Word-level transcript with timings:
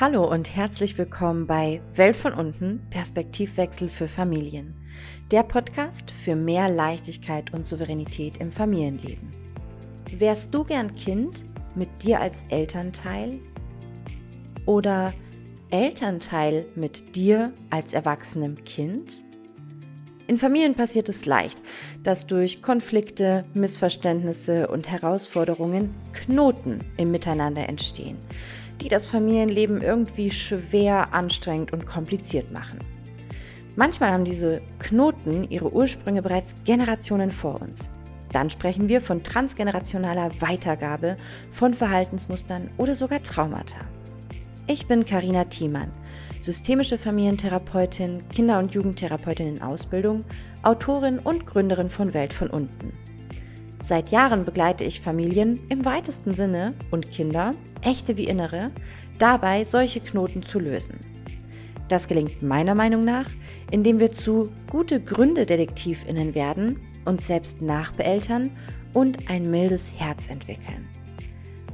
Hallo 0.00 0.30
und 0.30 0.54
herzlich 0.54 0.96
willkommen 0.96 1.48
bei 1.48 1.80
Welt 1.92 2.14
von 2.14 2.32
unten, 2.32 2.86
Perspektivwechsel 2.88 3.88
für 3.88 4.06
Familien. 4.06 4.76
Der 5.32 5.42
Podcast 5.42 6.12
für 6.12 6.36
mehr 6.36 6.68
Leichtigkeit 6.68 7.52
und 7.52 7.66
Souveränität 7.66 8.36
im 8.36 8.52
Familienleben. 8.52 9.28
Wärst 10.16 10.54
du 10.54 10.62
gern 10.62 10.94
Kind 10.94 11.44
mit 11.74 11.88
dir 12.04 12.20
als 12.20 12.44
Elternteil? 12.48 13.40
Oder 14.66 15.12
Elternteil 15.70 16.66
mit 16.76 17.16
dir 17.16 17.52
als 17.68 17.92
erwachsenem 17.92 18.62
Kind? 18.62 19.20
In 20.28 20.38
Familien 20.38 20.76
passiert 20.76 21.08
es 21.08 21.26
leicht, 21.26 21.60
dass 22.04 22.28
durch 22.28 22.62
Konflikte, 22.62 23.46
Missverständnisse 23.52 24.68
und 24.68 24.88
Herausforderungen 24.88 25.92
Knoten 26.12 26.84
im 26.96 27.10
Miteinander 27.10 27.68
entstehen 27.68 28.18
die 28.80 28.88
das 28.88 29.06
Familienleben 29.06 29.82
irgendwie 29.82 30.30
schwer, 30.30 31.12
anstrengend 31.12 31.72
und 31.72 31.86
kompliziert 31.86 32.52
machen. 32.52 32.78
Manchmal 33.76 34.12
haben 34.12 34.24
diese 34.24 34.60
Knoten 34.80 35.48
ihre 35.50 35.72
Ursprünge 35.72 36.22
bereits 36.22 36.56
Generationen 36.64 37.30
vor 37.30 37.62
uns. 37.62 37.90
Dann 38.32 38.50
sprechen 38.50 38.88
wir 38.88 39.00
von 39.00 39.22
transgenerationaler 39.22 40.30
Weitergabe 40.40 41.16
von 41.50 41.74
Verhaltensmustern 41.74 42.70
oder 42.76 42.94
sogar 42.94 43.22
Traumata. 43.22 43.78
Ich 44.66 44.86
bin 44.86 45.04
Karina 45.04 45.44
Thiemann, 45.44 45.90
systemische 46.40 46.98
Familientherapeutin, 46.98 48.28
Kinder- 48.28 48.58
und 48.58 48.74
Jugendtherapeutin 48.74 49.56
in 49.56 49.62
Ausbildung, 49.62 50.24
Autorin 50.62 51.18
und 51.18 51.46
Gründerin 51.46 51.88
von 51.88 52.12
Welt 52.12 52.32
von 52.32 52.50
unten. 52.50 52.92
Seit 53.80 54.10
Jahren 54.10 54.44
begleite 54.44 54.84
ich 54.84 55.00
Familien 55.00 55.60
im 55.68 55.84
weitesten 55.84 56.34
Sinne 56.34 56.74
und 56.90 57.10
Kinder, 57.10 57.52
echte 57.82 58.16
wie 58.16 58.24
innere, 58.24 58.72
dabei 59.18 59.64
solche 59.64 60.00
Knoten 60.00 60.42
zu 60.42 60.58
lösen. 60.58 60.98
Das 61.88 62.06
gelingt 62.06 62.42
meiner 62.42 62.74
Meinung 62.74 63.04
nach, 63.04 63.30
indem 63.70 63.98
wir 63.98 64.10
zu 64.10 64.50
gute 64.70 65.00
Gründe-Detektivinnen 65.00 66.34
werden, 66.34 66.80
uns 67.04 67.26
selbst 67.26 67.62
nachbeeltern 67.62 68.50
und 68.92 69.30
ein 69.30 69.50
mildes 69.50 69.94
Herz 69.98 70.28
entwickeln. 70.28 70.88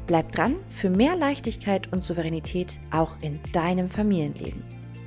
Bleib 0.06 0.33
dran 0.33 0.56
für 0.68 0.91
mehr 0.91 1.16
Leichtigkeit 1.16 1.91
und 1.92 2.05
Souveränität 2.05 2.78
auch 2.92 3.12
in 3.22 3.41
deinem 3.52 3.89
Familienleben. 3.89 4.62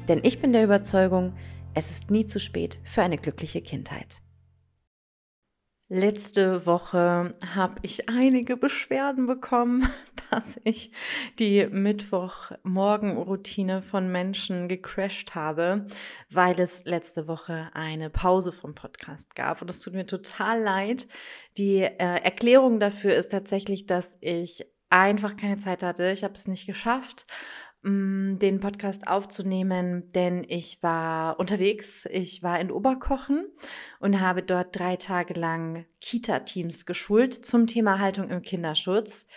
Denn 0.07 0.19
ich 0.23 0.39
bin 0.39 0.51
der 0.51 0.63
Überzeugung, 0.63 1.33
es 1.75 1.91
ist 1.91 2.09
nie 2.09 2.25
zu 2.25 2.39
spät 2.39 2.79
für 2.83 3.03
eine 3.03 3.17
glückliche 3.17 3.61
Kindheit. 3.61 4.21
Letzte 5.89 6.65
Woche 6.65 7.33
habe 7.53 7.75
ich 7.81 8.09
einige 8.09 8.57
Beschwerden 8.57 9.25
bekommen, 9.25 9.87
dass 10.31 10.59
ich 10.65 10.91
die 11.39 11.65
Mittwochmorgenroutine 11.65 13.81
von 13.81 14.11
Menschen 14.11 14.67
gecrashed 14.67 15.33
habe, 15.33 15.85
weil 16.29 16.59
es 16.59 16.83
letzte 16.83 17.29
Woche 17.29 17.69
eine 17.73 18.09
Pause 18.09 18.51
vom 18.51 18.75
Podcast 18.75 19.33
gab. 19.33 19.61
Und 19.61 19.69
es 19.69 19.79
tut 19.79 19.93
mir 19.93 20.05
total 20.05 20.61
leid. 20.61 21.07
Die 21.57 21.77
äh, 21.77 21.95
Erklärung 21.97 22.81
dafür 22.81 23.15
ist 23.15 23.29
tatsächlich, 23.29 23.85
dass 23.85 24.17
ich 24.19 24.65
einfach 24.89 25.37
keine 25.37 25.57
Zeit 25.57 25.83
hatte. 25.83 26.11
Ich 26.11 26.25
habe 26.25 26.33
es 26.33 26.47
nicht 26.47 26.65
geschafft 26.65 27.25
den 27.87 28.59
Podcast 28.59 29.07
aufzunehmen, 29.07 30.09
denn 30.13 30.45
ich 30.47 30.83
war 30.83 31.39
unterwegs. 31.39 32.05
Ich 32.11 32.43
war 32.43 32.59
in 32.59 32.71
Oberkochen 32.71 33.47
und 33.99 34.19
habe 34.19 34.43
dort 34.43 34.77
drei 34.77 34.97
Tage 34.97 35.33
lang 35.33 35.85
Kita-Teams 36.01 36.85
geschult 36.85 37.33
zum 37.33 37.65
Thema 37.65 37.99
Haltung 37.99 38.29
im 38.29 38.41
Kinderschutz. 38.41 39.27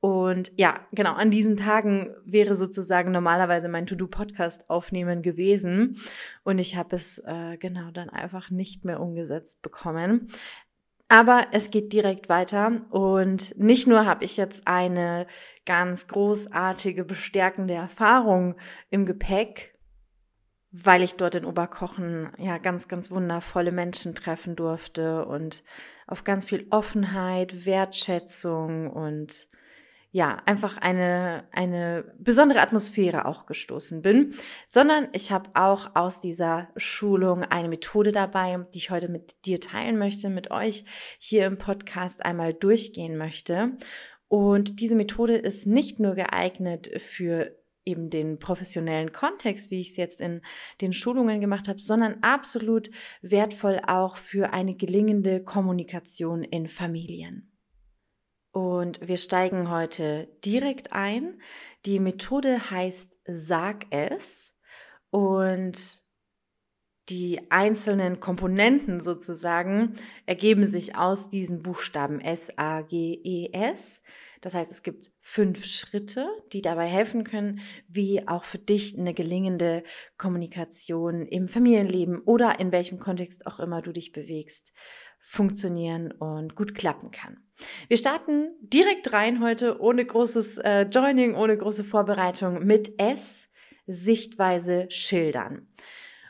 Und 0.00 0.52
ja, 0.56 0.86
genau, 0.92 1.14
an 1.14 1.32
diesen 1.32 1.56
Tagen 1.56 2.14
wäre 2.24 2.54
sozusagen 2.54 3.10
normalerweise 3.10 3.68
mein 3.68 3.86
To-Do-Podcast 3.86 4.70
aufnehmen 4.70 5.22
gewesen. 5.22 5.98
Und 6.44 6.58
ich 6.58 6.76
habe 6.76 6.94
es 6.94 7.18
äh, 7.26 7.56
genau 7.56 7.90
dann 7.90 8.10
einfach 8.10 8.50
nicht 8.50 8.84
mehr 8.84 9.00
umgesetzt 9.00 9.62
bekommen. 9.62 10.28
Aber 11.08 11.46
es 11.52 11.70
geht 11.70 11.92
direkt 11.92 12.28
weiter. 12.28 12.82
Und 12.90 13.56
nicht 13.58 13.86
nur 13.86 14.06
habe 14.06 14.24
ich 14.24 14.36
jetzt 14.36 14.66
eine 14.66 15.26
ganz 15.64 16.08
großartige, 16.08 17.04
bestärkende 17.04 17.74
Erfahrung 17.74 18.56
im 18.90 19.06
Gepäck, 19.06 19.74
weil 20.72 21.02
ich 21.02 21.14
dort 21.14 21.36
in 21.36 21.44
Oberkochen 21.44 22.32
ja 22.38 22.58
ganz, 22.58 22.88
ganz 22.88 23.10
wundervolle 23.10 23.72
Menschen 23.72 24.14
treffen 24.14 24.56
durfte 24.56 25.24
und 25.24 25.62
auf 26.06 26.24
ganz 26.24 26.44
viel 26.44 26.66
Offenheit, 26.70 27.66
Wertschätzung 27.66 28.90
und 28.90 29.48
ja, 30.16 30.40
einfach 30.46 30.78
eine, 30.78 31.44
eine 31.52 32.10
besondere 32.18 32.62
Atmosphäre 32.62 33.26
auch 33.26 33.44
gestoßen 33.44 34.00
bin, 34.00 34.34
sondern 34.66 35.08
ich 35.12 35.30
habe 35.30 35.50
auch 35.52 35.94
aus 35.94 36.22
dieser 36.22 36.70
Schulung 36.74 37.42
eine 37.42 37.68
Methode 37.68 38.12
dabei, 38.12 38.64
die 38.72 38.78
ich 38.78 38.88
heute 38.88 39.10
mit 39.10 39.44
dir 39.44 39.60
teilen 39.60 39.98
möchte, 39.98 40.30
mit 40.30 40.50
euch 40.50 40.86
hier 41.18 41.44
im 41.44 41.58
Podcast 41.58 42.24
einmal 42.24 42.54
durchgehen 42.54 43.18
möchte. 43.18 43.76
Und 44.26 44.80
diese 44.80 44.96
Methode 44.96 45.34
ist 45.34 45.66
nicht 45.66 46.00
nur 46.00 46.14
geeignet 46.14 46.90
für 46.96 47.54
eben 47.84 48.08
den 48.08 48.38
professionellen 48.38 49.12
Kontext, 49.12 49.70
wie 49.70 49.82
ich 49.82 49.90
es 49.90 49.96
jetzt 49.98 50.22
in 50.22 50.40
den 50.80 50.94
Schulungen 50.94 51.42
gemacht 51.42 51.68
habe, 51.68 51.78
sondern 51.78 52.22
absolut 52.22 52.90
wertvoll 53.20 53.82
auch 53.86 54.16
für 54.16 54.54
eine 54.54 54.76
gelingende 54.76 55.44
Kommunikation 55.44 56.42
in 56.42 56.68
Familien. 56.68 57.52
Und 58.56 59.06
wir 59.06 59.18
steigen 59.18 59.70
heute 59.70 60.28
direkt 60.42 60.94
ein. 60.94 61.42
Die 61.84 62.00
Methode 62.00 62.70
heißt 62.70 63.18
Sag 63.26 63.84
es 63.90 64.58
und 65.10 66.00
die 67.10 67.50
einzelnen 67.50 68.18
Komponenten 68.18 69.02
sozusagen 69.02 69.96
ergeben 70.24 70.66
sich 70.66 70.96
aus 70.96 71.28
diesen 71.28 71.62
Buchstaben 71.62 72.18
S, 72.18 72.50
A, 72.56 72.80
G, 72.80 73.20
E, 73.22 73.50
S. 73.52 74.02
Das 74.40 74.54
heißt, 74.54 74.70
es 74.70 74.82
gibt 74.82 75.12
fünf 75.20 75.66
Schritte, 75.66 76.26
die 76.54 76.62
dabei 76.62 76.86
helfen 76.86 77.24
können, 77.24 77.60
wie 77.88 78.26
auch 78.26 78.44
für 78.44 78.58
dich 78.58 78.98
eine 78.98 79.12
gelingende 79.12 79.82
Kommunikation 80.16 81.26
im 81.26 81.46
Familienleben 81.46 82.20
oder 82.20 82.58
in 82.58 82.72
welchem 82.72 83.00
Kontext 83.00 83.46
auch 83.46 83.60
immer 83.60 83.82
du 83.82 83.92
dich 83.92 84.12
bewegst, 84.12 84.72
funktionieren 85.28 86.12
und 86.12 86.54
gut 86.54 86.76
klappen 86.76 87.10
kann. 87.10 87.38
Wir 87.88 87.96
starten 87.96 88.54
direkt 88.60 89.12
rein 89.12 89.42
heute 89.42 89.80
ohne 89.80 90.06
großes 90.06 90.58
äh, 90.58 90.82
Joining, 90.82 91.34
ohne 91.34 91.58
große 91.58 91.82
Vorbereitung 91.82 92.64
mit 92.64 93.00
S, 93.00 93.50
Sichtweise 93.88 94.86
schildern. 94.88 95.66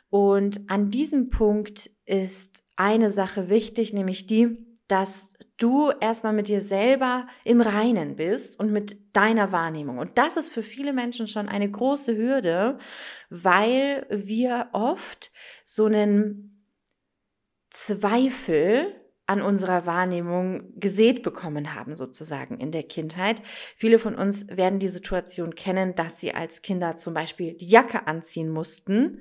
Und 0.08 0.62
an 0.70 0.90
diesem 0.90 1.28
Punkt 1.28 1.90
ist 2.06 2.64
eine 2.76 3.10
Sache 3.10 3.50
wichtig, 3.50 3.92
nämlich 3.92 4.26
die, 4.26 4.56
dass 4.88 5.34
du 5.58 5.90
erstmal 6.00 6.32
mit 6.32 6.48
dir 6.48 6.62
selber 6.62 7.26
im 7.44 7.60
Reinen 7.60 8.16
bist 8.16 8.58
und 8.58 8.72
mit 8.72 9.14
deiner 9.14 9.52
Wahrnehmung. 9.52 9.98
Und 9.98 10.16
das 10.16 10.38
ist 10.38 10.54
für 10.54 10.62
viele 10.62 10.94
Menschen 10.94 11.26
schon 11.26 11.50
eine 11.50 11.70
große 11.70 12.16
Hürde, 12.16 12.78
weil 13.28 14.06
wir 14.08 14.68
oft 14.72 15.32
so 15.64 15.84
einen 15.84 16.55
Zweifel 17.76 18.94
an 19.26 19.42
unserer 19.42 19.84
Wahrnehmung 19.84 20.72
gesät 20.80 21.22
bekommen 21.22 21.74
haben, 21.74 21.94
sozusagen 21.94 22.58
in 22.58 22.72
der 22.72 22.84
Kindheit. 22.84 23.42
Viele 23.76 23.98
von 23.98 24.14
uns 24.14 24.48
werden 24.48 24.78
die 24.78 24.88
Situation 24.88 25.54
kennen, 25.54 25.94
dass 25.94 26.18
sie 26.18 26.32
als 26.32 26.62
Kinder 26.62 26.96
zum 26.96 27.12
Beispiel 27.12 27.52
die 27.52 27.68
Jacke 27.68 28.06
anziehen 28.06 28.48
mussten, 28.48 29.20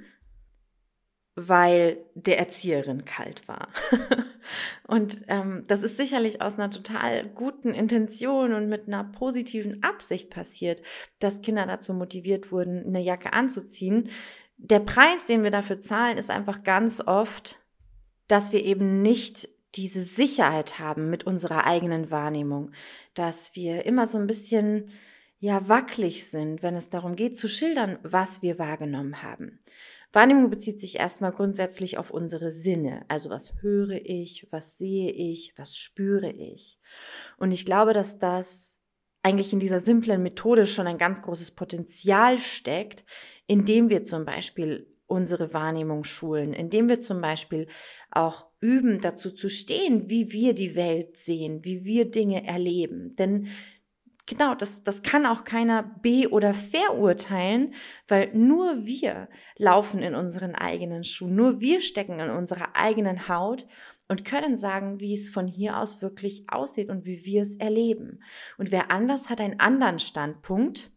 weil 1.35 1.97
der 2.13 2.39
Erzieherin 2.39 3.03
kalt 3.03 3.45
war. 3.49 3.67
und 4.87 5.25
ähm, 5.27 5.66
das 5.67 5.83
ist 5.83 5.97
sicherlich 5.97 6.41
aus 6.41 6.57
einer 6.57 6.72
total 6.72 7.27
guten 7.27 7.73
Intention 7.73 8.53
und 8.53 8.69
mit 8.69 8.87
einer 8.87 9.03
positiven 9.03 9.83
Absicht 9.83 10.29
passiert, 10.29 10.81
dass 11.19 11.41
Kinder 11.41 11.66
dazu 11.66 11.93
motiviert 11.93 12.53
wurden, 12.53 12.85
eine 12.85 13.01
Jacke 13.01 13.33
anzuziehen. 13.33 14.08
Der 14.55 14.79
Preis, 14.79 15.25
den 15.25 15.43
wir 15.43 15.51
dafür 15.51 15.81
zahlen, 15.81 16.17
ist 16.17 16.31
einfach 16.31 16.63
ganz 16.63 17.05
oft, 17.05 17.59
dass 18.27 18.51
wir 18.51 18.63
eben 18.63 19.01
nicht 19.01 19.49
diese 19.75 20.01
Sicherheit 20.01 20.79
haben 20.79 21.09
mit 21.09 21.25
unserer 21.25 21.66
eigenen 21.66 22.09
Wahrnehmung, 22.11 22.72
dass 23.13 23.55
wir 23.55 23.85
immer 23.85 24.05
so 24.05 24.17
ein 24.17 24.27
bisschen 24.27 24.91
ja 25.39 25.67
wackelig 25.67 26.29
sind, 26.29 26.63
wenn 26.63 26.75
es 26.75 26.89
darum 26.89 27.16
geht 27.16 27.35
zu 27.37 27.47
schildern, 27.47 27.99
was 28.03 28.41
wir 28.41 28.57
wahrgenommen 28.57 29.22
haben. 29.22 29.59
Wahrnehmung 30.13 30.49
bezieht 30.49 30.79
sich 30.79 30.97
erstmal 30.97 31.33
grundsätzlich 31.33 31.97
auf 31.97 32.09
unsere 32.09 32.49
Sinne. 32.49 33.03
Also 33.09 33.29
was 33.29 33.61
höre 33.61 33.99
ich, 34.01 34.47
was 34.49 34.77
sehe 34.77 35.11
ich, 35.11 35.53
was 35.57 35.75
spüre 35.75 36.31
ich. 36.31 36.79
Und 37.37 37.51
ich 37.51 37.66
glaube, 37.66 37.91
dass 37.91 38.17
das 38.17 38.79
eigentlich 39.23 39.51
in 39.51 39.59
dieser 39.59 39.81
simplen 39.81 40.23
Methode 40.23 40.66
schon 40.66 40.87
ein 40.87 40.97
ganz 40.97 41.22
großes 41.22 41.51
Potenzial 41.51 42.37
steckt, 42.37 43.05
indem 43.45 43.89
wir 43.89 44.03
zum 44.03 44.23
Beispiel 44.23 44.95
unsere 45.07 45.53
Wahrnehmung 45.53 46.03
schulen, 46.03 46.53
indem 46.53 46.90
wir 46.90 46.99
zum 46.99 47.22
Beispiel 47.22 47.67
auch 48.11 48.47
üben, 48.59 48.99
dazu 48.99 49.31
zu 49.31 49.49
stehen, 49.49 50.09
wie 50.09 50.31
wir 50.31 50.53
die 50.53 50.75
Welt 50.75 51.17
sehen, 51.17 51.63
wie 51.63 51.84
wir 51.84 52.09
Dinge 52.09 52.46
erleben. 52.46 53.16
Denn 53.17 53.47
genau, 54.25 54.55
das, 54.55 54.84
das 54.84 55.03
kann 55.03 55.25
auch 55.25 55.43
keiner 55.43 55.84
be- 55.84 56.29
oder 56.31 56.53
verurteilen, 56.53 57.73
weil 58.07 58.34
nur 58.34 58.85
wir 58.85 59.29
laufen 59.57 60.02
in 60.02 60.16
unseren 60.16 60.55
eigenen 60.55 61.03
Schuhen, 61.03 61.35
nur 61.35 61.61
wir 61.61 61.81
stecken 61.81 62.19
in 62.19 62.29
unserer 62.29 62.75
eigenen 62.75 63.28
Haut 63.28 63.67
und 64.08 64.25
können 64.25 64.55
sagen, 64.55 64.99
wie 64.99 65.13
es 65.13 65.29
von 65.29 65.47
hier 65.47 65.79
aus 65.79 66.01
wirklich 66.01 66.46
aussieht 66.47 66.90
und 66.90 67.05
wie 67.05 67.25
wir 67.25 67.41
es 67.41 67.55
erleben. 67.58 68.23
Und 68.58 68.72
wer 68.72 68.91
anders 68.91 69.29
hat 69.29 69.40
einen 69.40 69.59
anderen 69.59 69.99
Standpunkt 69.99 70.91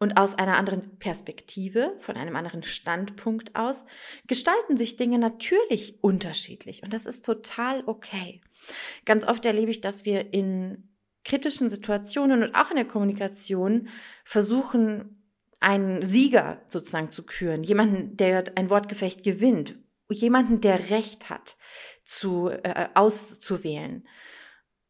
und 0.00 0.16
aus 0.16 0.34
einer 0.34 0.56
anderen 0.56 0.98
Perspektive, 0.98 1.94
von 1.98 2.16
einem 2.16 2.34
anderen 2.34 2.62
Standpunkt 2.64 3.54
aus, 3.54 3.84
gestalten 4.26 4.76
sich 4.76 4.96
Dinge 4.96 5.18
natürlich 5.18 6.02
unterschiedlich 6.02 6.82
und 6.82 6.92
das 6.92 7.06
ist 7.06 7.24
total 7.24 7.84
okay. 7.86 8.40
Ganz 9.04 9.26
oft 9.26 9.44
erlebe 9.44 9.70
ich, 9.70 9.80
dass 9.80 10.04
wir 10.04 10.32
in 10.32 10.88
kritischen 11.24 11.68
Situationen 11.68 12.42
und 12.42 12.54
auch 12.54 12.70
in 12.70 12.76
der 12.76 12.86
Kommunikation 12.86 13.88
versuchen, 14.24 15.22
einen 15.60 16.02
Sieger 16.02 16.62
sozusagen 16.68 17.10
zu 17.10 17.22
küren, 17.24 17.62
jemanden, 17.62 18.16
der 18.16 18.44
ein 18.56 18.70
Wortgefecht 18.70 19.22
gewinnt, 19.22 19.76
jemanden, 20.08 20.62
der 20.62 20.90
Recht 20.90 21.28
hat, 21.28 21.56
zu, 22.02 22.48
äh, 22.48 22.88
auszuwählen. 22.94 24.08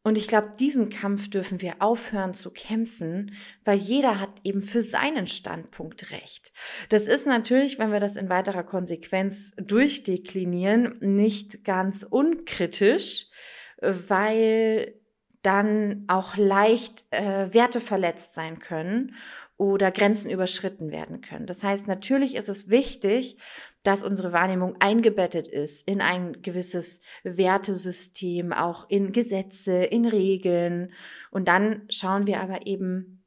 Und 0.03 0.17
ich 0.17 0.27
glaube, 0.27 0.51
diesen 0.59 0.89
Kampf 0.89 1.29
dürfen 1.29 1.61
wir 1.61 1.75
aufhören 1.79 2.33
zu 2.33 2.49
kämpfen, 2.49 3.35
weil 3.63 3.77
jeder 3.77 4.19
hat 4.19 4.31
eben 4.43 4.61
für 4.61 4.81
seinen 4.81 5.27
Standpunkt 5.27 6.11
Recht. 6.11 6.51
Das 6.89 7.07
ist 7.07 7.27
natürlich, 7.27 7.77
wenn 7.77 7.91
wir 7.91 7.99
das 7.99 8.15
in 8.15 8.29
weiterer 8.29 8.63
Konsequenz 8.63 9.51
durchdeklinieren, 9.57 10.97
nicht 11.01 11.63
ganz 11.63 12.03
unkritisch, 12.03 13.27
weil 13.79 14.95
dann 15.43 16.05
auch 16.07 16.37
leicht 16.37 17.05
äh, 17.09 17.53
Werte 17.53 17.79
verletzt 17.79 18.33
sein 18.33 18.59
können 18.59 19.15
oder 19.57 19.91
Grenzen 19.91 20.29
überschritten 20.29 20.91
werden 20.91 21.21
können. 21.21 21.45
Das 21.45 21.63
heißt, 21.63 21.87
natürlich 21.87 22.35
ist 22.35 22.49
es 22.49 22.69
wichtig, 22.69 23.37
dass 23.83 24.03
unsere 24.03 24.31
Wahrnehmung 24.31 24.75
eingebettet 24.79 25.47
ist 25.47 25.87
in 25.87 26.01
ein 26.01 26.41
gewisses 26.41 27.01
Wertesystem, 27.23 28.53
auch 28.53 28.89
in 28.89 29.11
Gesetze, 29.11 29.83
in 29.83 30.05
Regeln. 30.05 30.93
Und 31.31 31.47
dann 31.47 31.83
schauen 31.89 32.27
wir 32.27 32.41
aber 32.41 32.67
eben 32.67 33.23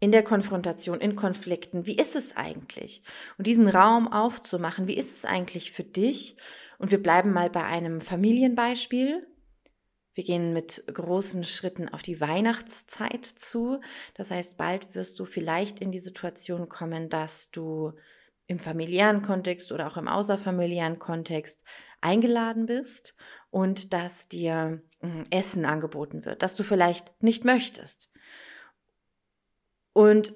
in 0.00 0.12
der 0.12 0.22
Konfrontation, 0.22 1.00
in 1.00 1.16
Konflikten, 1.16 1.86
wie 1.86 1.96
ist 1.96 2.16
es 2.16 2.36
eigentlich? 2.36 3.02
Und 3.38 3.46
diesen 3.46 3.68
Raum 3.68 4.12
aufzumachen, 4.12 4.86
wie 4.86 4.96
ist 4.96 5.12
es 5.12 5.24
eigentlich 5.24 5.72
für 5.72 5.84
dich? 5.84 6.36
Und 6.78 6.90
wir 6.90 7.02
bleiben 7.02 7.32
mal 7.32 7.50
bei 7.50 7.64
einem 7.64 8.00
Familienbeispiel. 8.00 9.26
Wir 10.14 10.24
gehen 10.24 10.52
mit 10.52 10.84
großen 10.92 11.44
Schritten 11.44 11.88
auf 11.90 12.02
die 12.02 12.20
Weihnachtszeit 12.20 13.24
zu. 13.24 13.80
Das 14.14 14.30
heißt, 14.30 14.56
bald 14.56 14.94
wirst 14.94 15.18
du 15.18 15.24
vielleicht 15.24 15.80
in 15.80 15.92
die 15.92 15.98
Situation 15.98 16.68
kommen, 16.68 17.08
dass 17.08 17.50
du 17.50 17.92
im 18.46 18.58
familiären 18.58 19.22
Kontext 19.22 19.72
oder 19.72 19.86
auch 19.86 19.96
im 19.96 20.08
außerfamiliären 20.08 20.98
Kontext 20.98 21.64
eingeladen 22.00 22.66
bist 22.66 23.14
und 23.50 23.92
dass 23.92 24.28
dir 24.28 24.82
hm, 25.00 25.24
Essen 25.30 25.64
angeboten 25.64 26.24
wird, 26.24 26.42
das 26.42 26.54
du 26.54 26.62
vielleicht 26.62 27.22
nicht 27.22 27.44
möchtest. 27.44 28.10
Und 29.92 30.34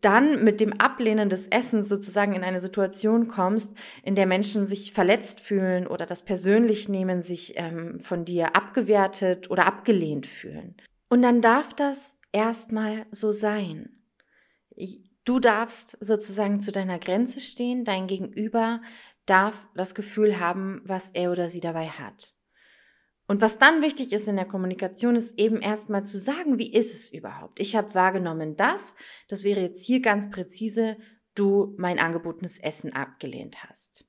dann 0.00 0.44
mit 0.44 0.60
dem 0.60 0.74
Ablehnen 0.74 1.28
des 1.28 1.48
Essens 1.48 1.88
sozusagen 1.88 2.34
in 2.34 2.44
eine 2.44 2.60
Situation 2.60 3.28
kommst, 3.28 3.74
in 4.02 4.14
der 4.14 4.26
Menschen 4.26 4.66
sich 4.66 4.92
verletzt 4.92 5.40
fühlen 5.40 5.86
oder 5.86 6.04
das 6.04 6.24
persönlich 6.24 6.88
nehmen, 6.88 7.22
sich 7.22 7.54
ähm, 7.56 7.98
von 8.00 8.24
dir 8.24 8.56
abgewertet 8.56 9.50
oder 9.50 9.66
abgelehnt 9.66 10.26
fühlen. 10.26 10.76
Und 11.08 11.22
dann 11.22 11.40
darf 11.40 11.72
das 11.72 12.20
erstmal 12.32 13.06
so 13.10 13.32
sein. 13.32 14.02
Du 15.24 15.40
darfst 15.40 15.96
sozusagen 16.04 16.60
zu 16.60 16.70
deiner 16.70 16.98
Grenze 16.98 17.40
stehen, 17.40 17.84
dein 17.84 18.06
Gegenüber 18.06 18.82
darf 19.26 19.68
das 19.74 19.94
Gefühl 19.94 20.38
haben, 20.38 20.82
was 20.84 21.10
er 21.10 21.32
oder 21.32 21.48
sie 21.48 21.60
dabei 21.60 21.88
hat. 21.88 22.34
Und 23.26 23.40
was 23.40 23.58
dann 23.58 23.82
wichtig 23.82 24.12
ist 24.12 24.28
in 24.28 24.36
der 24.36 24.44
Kommunikation, 24.44 25.16
ist 25.16 25.38
eben 25.38 25.62
erstmal 25.62 26.04
zu 26.04 26.18
sagen, 26.18 26.58
wie 26.58 26.70
ist 26.70 26.92
es 26.92 27.10
überhaupt? 27.10 27.58
Ich 27.58 27.74
habe 27.74 27.94
wahrgenommen 27.94 28.56
das, 28.56 28.94
das 29.28 29.44
wäre 29.44 29.60
jetzt 29.60 29.84
hier 29.84 30.00
ganz 30.00 30.28
präzise, 30.28 30.98
du 31.34 31.74
mein 31.78 31.98
angebotenes 31.98 32.58
Essen 32.58 32.92
abgelehnt 32.92 33.64
hast. 33.64 34.04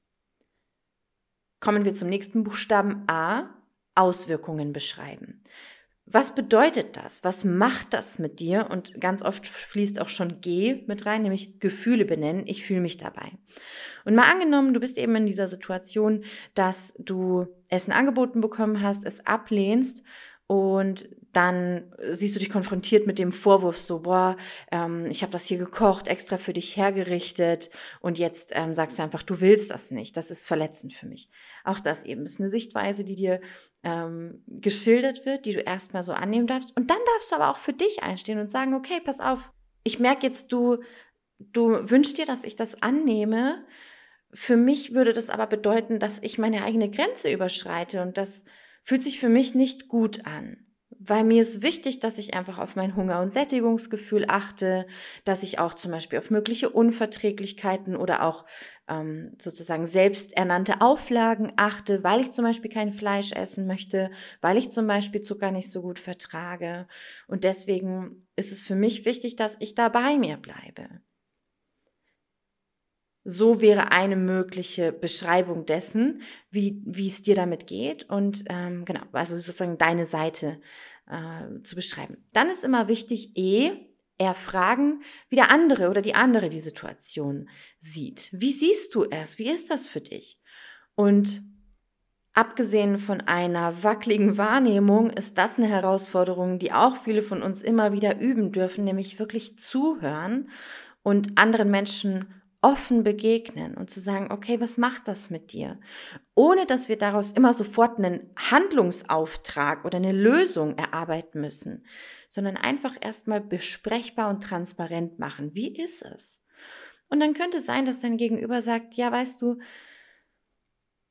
Kommen 1.61 1.85
wir 1.85 1.93
zum 1.93 2.09
nächsten 2.09 2.43
Buchstaben 2.43 3.03
A, 3.07 3.55
Auswirkungen 3.95 4.73
beschreiben. 4.73 5.41
Was 6.07 6.35
bedeutet 6.35 6.97
das? 6.97 7.23
Was 7.23 7.43
macht 7.43 7.93
das 7.93 8.19
mit 8.19 8.39
dir? 8.39 8.67
Und 8.69 9.01
ganz 9.01 9.23
oft 9.23 9.47
fließt 9.47 9.99
auch 9.99 10.07
schon 10.07 10.39
G 10.39 10.83
mit 10.85 11.07
rein, 11.07 11.23
nämlich 11.23 11.59
Gefühle 11.59 12.05
benennen. 12.05 12.43
Ich 12.45 12.63
fühle 12.63 12.81
mich 12.81 12.97
dabei. 12.97 13.31
Und 14.05 14.13
mal 14.13 14.31
angenommen, 14.31 14.75
du 14.75 14.79
bist 14.79 14.99
eben 14.99 15.15
in 15.15 15.25
dieser 15.25 15.47
Situation, 15.47 16.23
dass 16.53 16.93
du 16.99 17.47
Essen 17.69 17.91
angeboten 17.91 18.39
bekommen 18.39 18.83
hast, 18.83 19.03
es 19.03 19.25
ablehnst 19.25 20.03
und 20.45 21.09
dann 21.35 21.93
siehst 22.11 22.33
du 22.35 22.39
dich 22.39 22.49
konfrontiert 22.49 23.07
mit 23.07 23.19
dem 23.19 23.33
Vorwurf 23.33 23.77
so, 23.77 23.99
boah, 23.99 24.37
ähm, 24.71 25.05
ich 25.07 25.21
habe 25.21 25.33
das 25.33 25.45
hier 25.45 25.57
gekocht, 25.57 26.07
extra 26.07 26.37
für 26.37 26.53
dich 26.53 26.77
hergerichtet 26.77 27.69
und 27.99 28.17
jetzt 28.17 28.51
ähm, 28.53 28.73
sagst 28.73 28.97
du 28.97 29.03
einfach, 29.03 29.21
du 29.21 29.41
willst 29.41 29.69
das 29.71 29.91
nicht, 29.91 30.15
das 30.15 30.31
ist 30.31 30.47
verletzend 30.47 30.93
für 30.93 31.07
mich. 31.07 31.29
Auch 31.65 31.81
das 31.81 32.05
eben 32.05 32.23
ist 32.23 32.39
eine 32.39 32.47
Sichtweise, 32.47 33.03
die 33.03 33.15
dir 33.15 33.41
ähm, 33.83 34.43
geschildert 34.47 35.25
wird, 35.25 35.45
die 35.45 35.51
du 35.51 35.59
erstmal 35.59 36.03
so 36.03 36.13
annehmen 36.13 36.47
darfst 36.47 36.75
und 36.77 36.89
dann 36.89 36.99
darfst 37.13 37.31
du 37.31 37.35
aber 37.35 37.49
auch 37.49 37.57
für 37.57 37.73
dich 37.73 38.01
einstehen 38.01 38.39
und 38.39 38.49
sagen, 38.49 38.73
okay, 38.73 39.01
pass 39.03 39.19
auf, 39.19 39.51
ich 39.83 39.99
merke 39.99 40.25
jetzt, 40.25 40.53
du, 40.53 40.77
du 41.37 41.89
wünschst 41.89 42.17
dir, 42.17 42.25
dass 42.25 42.45
ich 42.45 42.55
das 42.55 42.81
annehme. 42.81 43.65
Für 44.31 44.55
mich 44.55 44.93
würde 44.93 45.11
das 45.11 45.29
aber 45.29 45.47
bedeuten, 45.47 45.99
dass 45.99 46.19
ich 46.21 46.37
meine 46.37 46.63
eigene 46.63 46.89
Grenze 46.89 47.29
überschreite 47.29 48.01
und 48.01 48.17
das 48.17 48.45
fühlt 48.83 49.03
sich 49.03 49.19
für 49.19 49.29
mich 49.29 49.53
nicht 49.53 49.89
gut 49.89 50.25
an. 50.25 50.64
Weil 50.99 51.23
mir 51.23 51.41
ist 51.41 51.61
wichtig, 51.61 51.99
dass 51.99 52.17
ich 52.17 52.33
einfach 52.33 52.57
auf 52.57 52.75
mein 52.75 52.95
Hunger- 52.95 53.21
und 53.21 53.33
Sättigungsgefühl 53.33 54.25
achte, 54.27 54.87
dass 55.23 55.43
ich 55.43 55.59
auch 55.59 55.73
zum 55.73 55.91
Beispiel 55.91 56.19
auf 56.19 56.31
mögliche 56.31 56.69
Unverträglichkeiten 56.69 57.95
oder 57.95 58.23
auch 58.23 58.45
ähm, 58.87 59.33
sozusagen 59.41 59.85
selbsternannte 59.85 60.81
Auflagen 60.81 61.51
achte, 61.57 62.03
weil 62.03 62.21
ich 62.21 62.31
zum 62.31 62.45
Beispiel 62.45 62.71
kein 62.71 62.91
Fleisch 62.91 63.31
essen 63.31 63.67
möchte, 63.67 64.11
weil 64.41 64.57
ich 64.57 64.71
zum 64.71 64.87
Beispiel 64.87 65.21
Zucker 65.21 65.51
nicht 65.51 65.71
so 65.71 65.81
gut 65.81 65.99
vertrage. 65.99 66.87
Und 67.27 67.43
deswegen 67.43 68.21
ist 68.35 68.51
es 68.51 68.61
für 68.61 68.75
mich 68.75 69.05
wichtig, 69.05 69.35
dass 69.35 69.57
ich 69.59 69.75
da 69.75 69.89
bei 69.89 70.17
mir 70.17 70.37
bleibe. 70.37 71.01
So 73.27 73.59
wäre 73.59 73.91
eine 73.91 74.15
mögliche 74.15 74.93
Beschreibung 74.93 75.65
dessen, 75.65 76.21
wie, 76.51 76.81
wie 76.85 77.07
es 77.07 77.23
dir 77.23 77.35
damit 77.35 77.67
geht 77.67 78.07
und 78.09 78.45
ähm, 78.49 78.85
genau, 78.85 79.01
also 79.11 79.35
sozusagen 79.35 79.77
deine 79.77 80.05
Seite 80.05 80.61
äh, 81.07 81.61
zu 81.63 81.75
beschreiben. 81.75 82.17
Dann 82.33 82.49
ist 82.49 82.63
immer 82.63 82.87
wichtig, 82.87 83.35
eh, 83.35 83.71
erfragen, 84.17 85.01
wie 85.29 85.35
der 85.35 85.51
andere 85.51 85.89
oder 85.89 86.01
die 86.01 86.15
andere 86.15 86.49
die 86.49 86.59
Situation 86.59 87.49
sieht. 87.79 88.29
Wie 88.31 88.51
siehst 88.51 88.95
du 88.95 89.05
es? 89.05 89.39
Wie 89.39 89.49
ist 89.49 89.69
das 89.69 89.87
für 89.87 90.01
dich? 90.01 90.39
Und 90.95 91.41
abgesehen 92.33 92.97
von 92.97 93.21
einer 93.21 93.83
wackeligen 93.83 94.37
Wahrnehmung 94.37 95.09
ist 95.09 95.37
das 95.37 95.57
eine 95.57 95.67
Herausforderung, 95.67 96.59
die 96.59 96.71
auch 96.71 96.95
viele 96.95 97.21
von 97.21 97.41
uns 97.41 97.61
immer 97.61 97.91
wieder 97.91 98.19
üben 98.19 98.51
dürfen, 98.51 98.83
nämlich 98.83 99.19
wirklich 99.19 99.57
zuhören 99.57 100.49
und 101.03 101.37
anderen 101.37 101.69
Menschen 101.69 102.27
offen 102.65 103.03
begegnen 103.03 103.77
und 103.77 103.91
zu 103.91 103.99
sagen, 103.99 104.31
okay, 104.31 104.59
was 104.59 104.79
macht 104.79 105.07
das 105.07 105.29
mit 105.29 105.53
dir? 105.53 105.79
Ohne 106.33 106.65
dass 106.65 106.89
wir 106.89 106.97
daraus 106.97 107.31
immer 107.31 107.53
sofort 107.53 107.99
einen 107.99 108.31
Handlungsauftrag 108.35 109.85
oder 109.85 109.97
eine 109.97 110.11
Lösung 110.11 110.75
erarbeiten 110.75 111.41
müssen, 111.41 111.85
sondern 112.27 112.57
einfach 112.57 112.95
erstmal 112.99 113.39
besprechbar 113.39 114.31
und 114.31 114.41
transparent 114.41 115.19
machen. 115.19 115.53
Wie 115.53 115.75
ist 115.79 116.01
es? 116.01 116.43
Und 117.07 117.19
dann 117.19 117.35
könnte 117.35 117.59
es 117.59 117.67
sein, 117.67 117.85
dass 117.85 118.01
dein 118.01 118.17
Gegenüber 118.17 118.59
sagt, 118.61 118.95
ja, 118.95 119.11
weißt 119.11 119.43
du, 119.43 119.59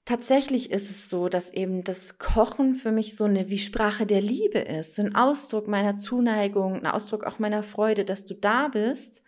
tatsächlich 0.04 0.70
ist 0.70 0.90
es 0.90 1.08
so, 1.08 1.28
dass 1.28 1.52
eben 1.52 1.84
das 1.84 2.18
Kochen 2.18 2.74
für 2.74 2.92
mich 2.92 3.16
so 3.16 3.24
eine 3.24 3.48
wie 3.48 3.58
Sprache 3.58 4.06
der 4.06 4.20
Liebe 4.20 4.58
ist, 4.58 4.94
so 4.94 5.02
ein 5.02 5.14
Ausdruck 5.14 5.68
meiner 5.68 5.94
Zuneigung, 5.96 6.74
ein 6.74 6.86
Ausdruck 6.86 7.24
auch 7.24 7.38
meiner 7.38 7.62
Freude, 7.62 8.04
dass 8.04 8.26
du 8.26 8.34
da 8.34 8.68
bist 8.68 9.24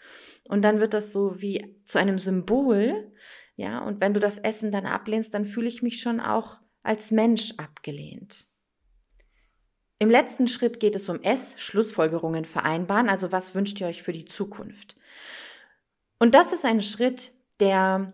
und 0.49 0.63
dann 0.63 0.81
wird 0.81 0.95
das 0.95 1.13
so 1.13 1.41
wie 1.41 1.77
zu 1.85 1.99
einem 1.99 2.19
Symbol. 2.19 3.13
Ja, 3.57 3.83
und 3.83 4.01
wenn 4.01 4.13
du 4.13 4.21
das 4.21 4.39
Essen 4.39 4.71
dann 4.71 4.87
ablehnst, 4.87 5.33
dann 5.33 5.47
fühle 5.47 5.69
ich 5.69 5.83
mich 5.83 6.01
schon 6.01 6.21
auch 6.21 6.59
als 6.83 7.11
Mensch 7.11 7.55
abgelehnt. 7.57 8.47
Im 9.99 10.11
letzten 10.11 10.47
Schritt 10.47 10.79
geht 10.79 10.95
es 10.95 11.09
um 11.09 11.23
S, 11.23 11.55
Schlussfolgerungen 11.59 12.45
vereinbaren, 12.45 13.09
also 13.09 13.33
was 13.33 13.55
wünscht 13.55 13.81
ihr 13.81 13.87
euch 13.87 14.03
für 14.03 14.13
die 14.13 14.27
Zukunft? 14.27 14.97
Und 16.19 16.35
das 16.35 16.53
ist 16.53 16.67
ein 16.67 16.83
Schritt, 16.83 17.33
der 17.61 18.13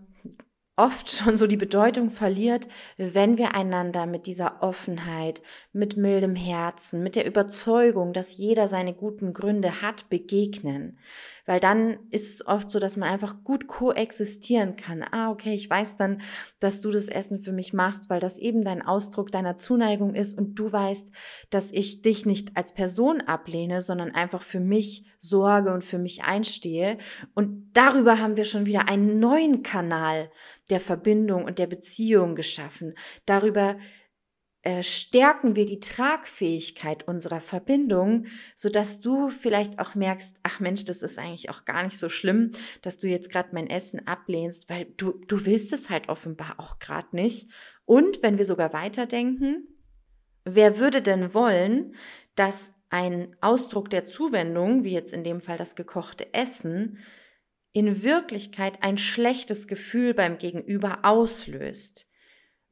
oft 0.77 1.11
schon 1.11 1.37
so 1.37 1.47
die 1.47 1.57
Bedeutung 1.57 2.11
verliert, 2.11 2.69
wenn 2.97 3.37
wir 3.37 3.55
einander 3.55 4.07
mit 4.07 4.27
dieser 4.27 4.63
Offenheit, 4.63 5.43
mit 5.73 5.97
mildem 5.97 6.35
Herzen, 6.35 7.03
mit 7.03 7.17
der 7.17 7.27
Überzeugung, 7.27 8.13
dass 8.13 8.37
jeder 8.37 8.69
seine 8.69 8.95
guten 8.95 9.33
Gründe 9.35 9.83
hat, 9.83 10.09
begegnen. 10.09 10.99
Weil 11.47 11.61
dann 11.61 11.99
ist 12.11 12.35
es 12.35 12.47
oft 12.47 12.71
so, 12.71 12.79
dass 12.79 12.97
man 12.97 13.09
einfach 13.09 13.43
gut 13.43 13.67
koexistieren 13.67 14.77
kann. 14.77 15.03
Ah, 15.03 15.31
okay, 15.31 15.55
ich 15.55 15.69
weiß 15.69 15.97
dann, 15.97 16.23
dass 16.61 16.81
du 16.81 16.91
das 16.91 17.09
Essen 17.09 17.41
für 17.41 17.53
mich 17.53 17.73
machst, 17.73 18.09
weil 18.11 18.21
das 18.21 18.39
eben 18.39 18.63
dein 18.63 18.83
Ausdruck 18.83 19.33
deiner 19.33 19.57
Zuneigung 19.57 20.15
ist 20.15 20.39
und 20.39 20.55
du 20.55 20.71
weißt, 20.71 21.11
dass 21.51 21.73
ich 21.73 22.03
dich 22.03 22.27
nicht 22.27 22.57
als 22.57 22.73
Person 22.73 23.21
ablehne, 23.21 23.81
sondern 23.81 24.15
einfach 24.15 24.43
für 24.43 24.61
mich 24.61 25.05
sorge 25.19 25.73
und 25.73 25.85
für 25.85 25.99
mich 25.99 26.25
einstehe. 26.25 26.99
Und 27.35 27.71
darüber 27.75 28.19
haben 28.19 28.37
wir 28.37 28.45
schon 28.45 28.67
wieder 28.67 28.89
einen 28.89 29.19
neuen 29.19 29.63
Kanal 29.63 30.31
der 30.71 30.81
Verbindung 30.81 31.45
und 31.45 31.59
der 31.59 31.67
Beziehung 31.67 32.35
geschaffen. 32.35 32.95
Darüber 33.27 33.77
äh, 34.63 34.85
stärken 34.85 35.57
wir 35.57 35.67
die 35.67 35.81
Tragfähigkeit 35.81 37.09
unserer 37.09 37.41
Verbindung, 37.41 38.27
so 38.55 38.69
dass 38.69 39.01
du 39.01 39.29
vielleicht 39.29 39.81
auch 39.81 39.97
merkst, 39.97 40.39
ach 40.45 40.61
Mensch, 40.61 40.85
das 40.85 41.03
ist 41.03 41.19
eigentlich 41.19 41.51
auch 41.51 41.65
gar 41.65 41.83
nicht 41.83 41.99
so 41.99 42.09
schlimm, 42.09 42.53
dass 42.81 42.99
du 42.99 43.09
jetzt 43.09 43.29
gerade 43.31 43.49
mein 43.53 43.69
Essen 43.69 44.07
ablehnst, 44.07 44.71
weil 44.71 44.87
du 44.97 45.21
du 45.27 45.45
willst 45.47 45.73
es 45.73 45.91
halt 45.91 46.09
offenbar 46.09 46.61
auch 46.61 46.79
gerade 46.79 47.09
nicht. 47.11 47.51
Und 47.85 48.23
wenn 48.23 48.39
wir 48.39 48.45
sogar 48.45 48.73
weiterdenken, 48.73 49.67
wer 50.45 50.79
würde 50.79 51.03
denn 51.03 51.35
wollen, 51.35 51.97
dass 52.37 52.73
ein 52.89 53.35
Ausdruck 53.41 53.91
der 53.91 54.05
Zuwendung, 54.05 54.85
wie 54.85 54.93
jetzt 54.93 55.13
in 55.13 55.25
dem 55.25 55.41
Fall 55.41 55.57
das 55.57 55.75
gekochte 55.75 56.33
Essen, 56.35 56.99
in 57.73 58.03
Wirklichkeit 58.05 58.83
ein 58.83 58.99
schlechtes 58.99 59.67
Gefühl 59.67 60.15
beim 60.15 60.39
Gegenüber 60.39 61.01
auslöst. 61.03 62.07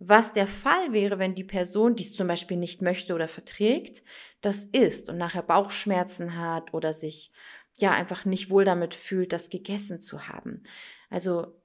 Was 0.02 0.32
der 0.32 0.46
Fall 0.46 0.94
wäre, 0.94 1.18
wenn 1.18 1.34
die 1.34 1.44
Person, 1.44 1.94
die 1.94 2.04
es 2.04 2.14
zum 2.14 2.26
Beispiel 2.26 2.56
nicht 2.56 2.80
möchte 2.80 3.14
oder 3.14 3.28
verträgt, 3.28 4.02
das 4.40 4.64
isst 4.64 5.10
und 5.10 5.18
nachher 5.18 5.42
Bauchschmerzen 5.42 6.38
hat 6.38 6.72
oder 6.72 6.94
sich 6.94 7.30
ja 7.76 7.90
einfach 7.90 8.24
nicht 8.24 8.48
wohl 8.48 8.64
damit 8.64 8.94
fühlt, 8.94 9.34
das 9.34 9.50
gegessen 9.50 10.00
zu 10.00 10.26
haben. 10.26 10.62
Also 11.10 11.60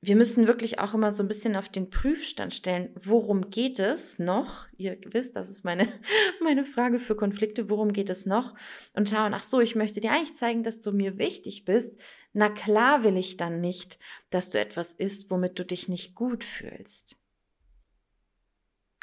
wir 0.00 0.16
müssen 0.16 0.48
wirklich 0.48 0.78
auch 0.78 0.94
immer 0.94 1.12
so 1.12 1.22
ein 1.22 1.28
bisschen 1.28 1.54
auf 1.54 1.68
den 1.68 1.90
Prüfstand 1.90 2.54
stellen, 2.54 2.90
worum 2.96 3.50
geht 3.50 3.78
es 3.78 4.18
noch? 4.18 4.66
Ihr 4.78 4.98
wisst, 5.04 5.36
das 5.36 5.50
ist 5.50 5.62
meine, 5.62 5.86
meine 6.42 6.64
Frage 6.64 6.98
für 6.98 7.16
Konflikte, 7.16 7.68
worum 7.68 7.92
geht 7.92 8.08
es 8.08 8.24
noch? 8.24 8.54
Und 8.94 9.10
schauen, 9.10 9.34
ach 9.34 9.42
so, 9.42 9.60
ich 9.60 9.76
möchte 9.76 10.00
dir 10.00 10.10
eigentlich 10.10 10.34
zeigen, 10.34 10.62
dass 10.62 10.80
du 10.80 10.90
mir 10.90 11.18
wichtig 11.18 11.66
bist. 11.66 12.00
Na 12.32 12.48
klar 12.48 13.04
will 13.04 13.18
ich 13.18 13.36
dann 13.36 13.60
nicht, 13.60 13.98
dass 14.30 14.48
du 14.48 14.58
etwas 14.58 14.94
isst, 14.94 15.30
womit 15.30 15.58
du 15.58 15.66
dich 15.66 15.86
nicht 15.86 16.14
gut 16.14 16.44
fühlst. 16.44 17.21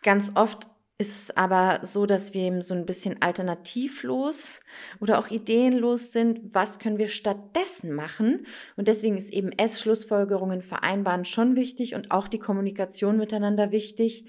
Ganz 0.02 0.32
oft 0.36 0.68
ist 1.00 1.24
es 1.24 1.38
aber 1.38 1.80
so, 1.84 2.06
dass 2.06 2.34
wir 2.34 2.42
eben 2.42 2.62
so 2.62 2.74
ein 2.74 2.86
bisschen 2.86 3.22
alternativlos 3.22 4.60
oder 5.00 5.18
auch 5.18 5.32
ideenlos 5.32 6.12
sind. 6.12 6.42
Was 6.54 6.78
können 6.78 6.98
wir 6.98 7.08
stattdessen 7.08 7.94
machen? 7.94 8.46
Und 8.76 8.90
deswegen 8.90 9.16
ist 9.16 9.32
eben 9.32 9.54
S-Schlussfolgerungen 9.54 10.62
vereinbaren 10.62 11.24
schon 11.24 11.56
wichtig 11.56 11.96
und 11.96 12.12
auch 12.12 12.28
die 12.28 12.38
Kommunikation 12.38 13.18
miteinander 13.18 13.72
wichtig, 13.72 14.26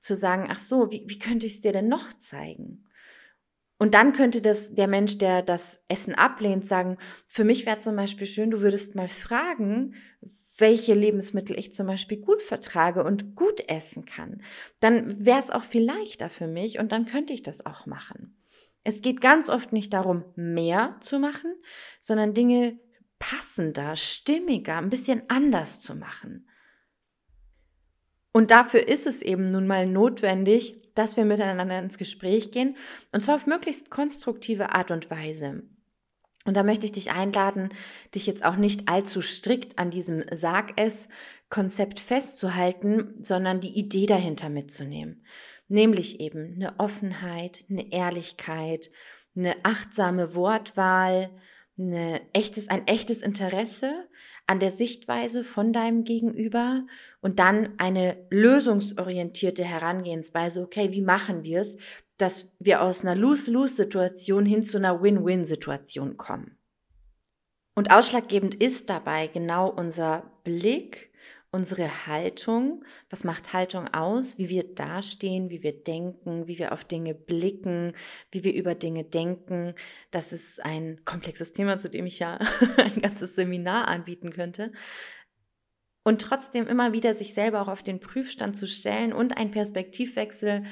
zu 0.00 0.16
sagen, 0.16 0.48
ach 0.50 0.58
so, 0.58 0.90
wie, 0.90 1.04
wie 1.06 1.18
könnte 1.18 1.44
ich 1.44 1.54
es 1.54 1.60
dir 1.60 1.72
denn 1.72 1.88
noch 1.88 2.14
zeigen? 2.14 2.86
Und 3.78 3.92
dann 3.92 4.14
könnte 4.14 4.40
das 4.40 4.74
der 4.74 4.88
Mensch, 4.88 5.18
der 5.18 5.42
das 5.42 5.84
Essen 5.88 6.14
ablehnt, 6.14 6.66
sagen, 6.66 6.96
für 7.26 7.44
mich 7.44 7.66
wäre 7.66 7.80
zum 7.80 7.96
Beispiel 7.96 8.26
schön, 8.26 8.50
du 8.50 8.62
würdest 8.62 8.94
mal 8.94 9.10
fragen, 9.10 9.94
welche 10.56 10.94
Lebensmittel 10.94 11.58
ich 11.58 11.74
zum 11.74 11.86
Beispiel 11.86 12.18
gut 12.18 12.42
vertrage 12.42 13.04
und 13.04 13.34
gut 13.34 13.68
essen 13.68 14.04
kann, 14.04 14.42
dann 14.80 15.24
wäre 15.24 15.38
es 15.38 15.50
auch 15.50 15.64
viel 15.64 15.84
leichter 15.84 16.30
für 16.30 16.46
mich 16.46 16.78
und 16.78 16.92
dann 16.92 17.06
könnte 17.06 17.32
ich 17.32 17.42
das 17.42 17.66
auch 17.66 17.86
machen. 17.86 18.36
Es 18.84 19.00
geht 19.02 19.20
ganz 19.20 19.48
oft 19.48 19.72
nicht 19.72 19.92
darum, 19.92 20.24
mehr 20.36 20.96
zu 21.00 21.18
machen, 21.18 21.54
sondern 21.98 22.34
Dinge 22.34 22.78
passender, 23.18 23.96
stimmiger, 23.96 24.76
ein 24.76 24.90
bisschen 24.90 25.22
anders 25.28 25.80
zu 25.80 25.94
machen. 25.94 26.48
Und 28.32 28.50
dafür 28.50 28.86
ist 28.86 29.06
es 29.06 29.22
eben 29.22 29.50
nun 29.50 29.66
mal 29.66 29.86
notwendig, 29.86 30.82
dass 30.94 31.16
wir 31.16 31.24
miteinander 31.24 31.78
ins 31.78 31.98
Gespräch 31.98 32.50
gehen 32.50 32.76
und 33.12 33.22
zwar 33.24 33.36
auf 33.36 33.46
möglichst 33.46 33.90
konstruktive 33.90 34.74
Art 34.74 34.90
und 34.90 35.10
Weise. 35.10 35.62
Und 36.44 36.56
da 36.56 36.62
möchte 36.62 36.84
ich 36.84 36.92
dich 36.92 37.10
einladen, 37.10 37.70
dich 38.14 38.26
jetzt 38.26 38.44
auch 38.44 38.56
nicht 38.56 38.88
allzu 38.88 39.22
strikt 39.22 39.78
an 39.78 39.90
diesem 39.90 40.24
Sag 40.30 40.74
es 40.76 41.08
Konzept 41.48 42.00
festzuhalten, 42.00 43.14
sondern 43.22 43.60
die 43.60 43.78
Idee 43.78 44.06
dahinter 44.06 44.50
mitzunehmen. 44.50 45.24
Nämlich 45.68 46.20
eben 46.20 46.54
eine 46.54 46.78
Offenheit, 46.78 47.64
eine 47.70 47.92
Ehrlichkeit, 47.92 48.90
eine 49.36 49.54
achtsame 49.64 50.34
Wortwahl, 50.34 51.30
eine 51.78 52.20
echtes, 52.32 52.68
ein 52.68 52.86
echtes 52.86 53.22
Interesse 53.22 53.92
an 54.46 54.60
der 54.60 54.70
Sichtweise 54.70 55.42
von 55.42 55.72
deinem 55.72 56.04
Gegenüber 56.04 56.86
und 57.20 57.38
dann 57.38 57.74
eine 57.78 58.26
lösungsorientierte 58.30 59.64
Herangehensweise. 59.64 60.62
Okay, 60.62 60.92
wie 60.92 61.00
machen 61.00 61.44
wir 61.44 61.60
es? 61.60 61.78
Dass 62.16 62.54
wir 62.58 62.82
aus 62.82 63.02
einer 63.02 63.16
Lose-Lose-Situation 63.16 64.46
hin 64.46 64.62
zu 64.62 64.76
einer 64.76 65.02
Win-Win-Situation 65.02 66.16
kommen. 66.16 66.58
Und 67.74 67.90
ausschlaggebend 67.90 68.54
ist 68.54 68.88
dabei 68.88 69.26
genau 69.26 69.68
unser 69.68 70.30
Blick, 70.44 71.10
unsere 71.50 72.06
Haltung. 72.06 72.84
Was 73.10 73.24
macht 73.24 73.52
Haltung 73.52 73.92
aus? 73.92 74.38
Wie 74.38 74.48
wir 74.48 74.74
dastehen, 74.74 75.50
wie 75.50 75.62
wir 75.62 75.82
denken, 75.82 76.46
wie 76.46 76.58
wir 76.58 76.72
auf 76.72 76.84
Dinge 76.84 77.14
blicken, 77.14 77.94
wie 78.30 78.44
wir 78.44 78.54
über 78.54 78.74
Dinge 78.74 79.04
denken. 79.04 79.74
Das 80.12 80.32
ist 80.32 80.64
ein 80.64 81.04
komplexes 81.04 81.52
Thema, 81.52 81.78
zu 81.78 81.90
dem 81.90 82.06
ich 82.06 82.20
ja 82.20 82.38
ein 82.76 83.00
ganzes 83.00 83.34
Seminar 83.34 83.88
anbieten 83.88 84.30
könnte. 84.30 84.72
Und 86.04 86.20
trotzdem 86.20 86.66
immer 86.68 86.92
wieder 86.92 87.14
sich 87.14 87.34
selber 87.34 87.62
auch 87.62 87.68
auf 87.68 87.82
den 87.82 87.98
Prüfstand 87.98 88.56
zu 88.56 88.68
stellen 88.68 89.12
und 89.12 89.38
ein 89.38 89.50
Perspektivwechsel 89.50 90.64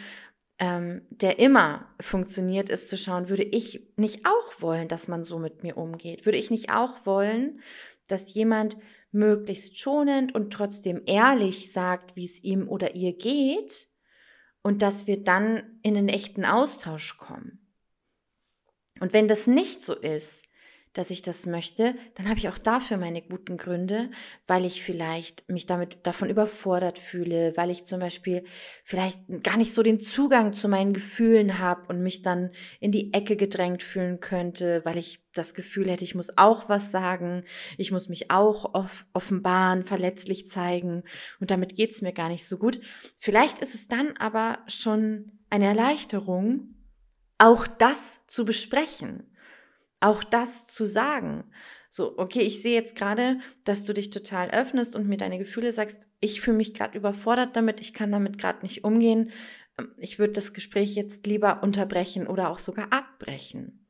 ähm, 0.62 1.02
der 1.10 1.40
immer 1.40 1.92
funktioniert, 2.00 2.68
ist 2.68 2.88
zu 2.88 2.96
schauen, 2.96 3.28
würde 3.28 3.42
ich 3.42 3.92
nicht 3.96 4.24
auch 4.24 4.62
wollen, 4.62 4.86
dass 4.86 5.08
man 5.08 5.24
so 5.24 5.40
mit 5.40 5.64
mir 5.64 5.76
umgeht? 5.76 6.24
Würde 6.24 6.38
ich 6.38 6.52
nicht 6.52 6.70
auch 6.70 7.04
wollen, 7.04 7.60
dass 8.06 8.32
jemand 8.32 8.76
möglichst 9.10 9.76
schonend 9.76 10.36
und 10.36 10.52
trotzdem 10.52 11.02
ehrlich 11.04 11.72
sagt, 11.72 12.14
wie 12.14 12.24
es 12.24 12.44
ihm 12.44 12.68
oder 12.68 12.94
ihr 12.94 13.12
geht 13.12 13.88
und 14.62 14.82
dass 14.82 15.08
wir 15.08 15.24
dann 15.24 15.80
in 15.82 15.96
einen 15.96 16.08
echten 16.08 16.44
Austausch 16.44 17.18
kommen? 17.18 17.66
Und 19.00 19.12
wenn 19.12 19.26
das 19.26 19.48
nicht 19.48 19.82
so 19.82 19.96
ist, 19.96 20.46
dass 20.92 21.10
ich 21.10 21.22
das 21.22 21.46
möchte, 21.46 21.94
dann 22.16 22.28
habe 22.28 22.38
ich 22.38 22.48
auch 22.48 22.58
dafür 22.58 22.98
meine 22.98 23.22
guten 23.22 23.56
Gründe, 23.56 24.10
weil 24.46 24.64
ich 24.66 24.82
vielleicht 24.82 25.48
mich 25.48 25.64
damit 25.66 26.06
davon 26.06 26.28
überfordert 26.28 26.98
fühle, 26.98 27.56
weil 27.56 27.70
ich 27.70 27.84
zum 27.84 28.00
Beispiel 28.00 28.44
vielleicht 28.84 29.20
gar 29.42 29.56
nicht 29.56 29.72
so 29.72 29.82
den 29.82 29.98
Zugang 29.98 30.52
zu 30.52 30.68
meinen 30.68 30.92
Gefühlen 30.92 31.58
habe 31.58 31.88
und 31.88 32.02
mich 32.02 32.22
dann 32.22 32.50
in 32.78 32.92
die 32.92 33.12
Ecke 33.14 33.36
gedrängt 33.36 33.82
fühlen 33.82 34.20
könnte, 34.20 34.84
weil 34.84 34.98
ich 34.98 35.20
das 35.32 35.54
Gefühl 35.54 35.90
hätte, 35.90 36.04
ich 36.04 36.14
muss 36.14 36.36
auch 36.36 36.68
was 36.68 36.90
sagen, 36.90 37.44
ich 37.78 37.90
muss 37.90 38.10
mich 38.10 38.30
auch 38.30 38.74
off 38.74 39.06
offenbaren, 39.14 39.84
verletzlich 39.84 40.46
zeigen 40.46 41.04
und 41.40 41.50
damit 41.50 41.74
geht's 41.74 42.02
mir 42.02 42.12
gar 42.12 42.28
nicht 42.28 42.46
so 42.46 42.58
gut. 42.58 42.80
Vielleicht 43.18 43.60
ist 43.60 43.74
es 43.74 43.88
dann 43.88 44.16
aber 44.18 44.58
schon 44.66 45.38
eine 45.48 45.66
Erleichterung, 45.66 46.74
auch 47.38 47.66
das 47.66 48.26
zu 48.26 48.44
besprechen 48.44 49.31
auch 50.02 50.24
das 50.24 50.66
zu 50.66 50.84
sagen. 50.84 51.44
So, 51.90 52.16
okay, 52.18 52.40
ich 52.40 52.62
sehe 52.62 52.74
jetzt 52.74 52.96
gerade, 52.96 53.40
dass 53.64 53.84
du 53.84 53.92
dich 53.92 54.10
total 54.10 54.50
öffnest 54.50 54.96
und 54.96 55.08
mir 55.08 55.18
deine 55.18 55.38
Gefühle 55.38 55.72
sagst, 55.72 56.08
ich 56.20 56.40
fühle 56.40 56.56
mich 56.56 56.74
gerade 56.74 56.96
überfordert 56.96 57.54
damit, 57.54 57.80
ich 57.80 57.92
kann 57.92 58.10
damit 58.10 58.38
gerade 58.38 58.62
nicht 58.62 58.84
umgehen. 58.84 59.30
Ähm, 59.78 59.92
ich 59.98 60.18
würde 60.18 60.32
das 60.32 60.52
Gespräch 60.52 60.94
jetzt 60.94 61.26
lieber 61.26 61.62
unterbrechen 61.62 62.26
oder 62.26 62.50
auch 62.50 62.58
sogar 62.58 62.92
abbrechen. 62.92 63.82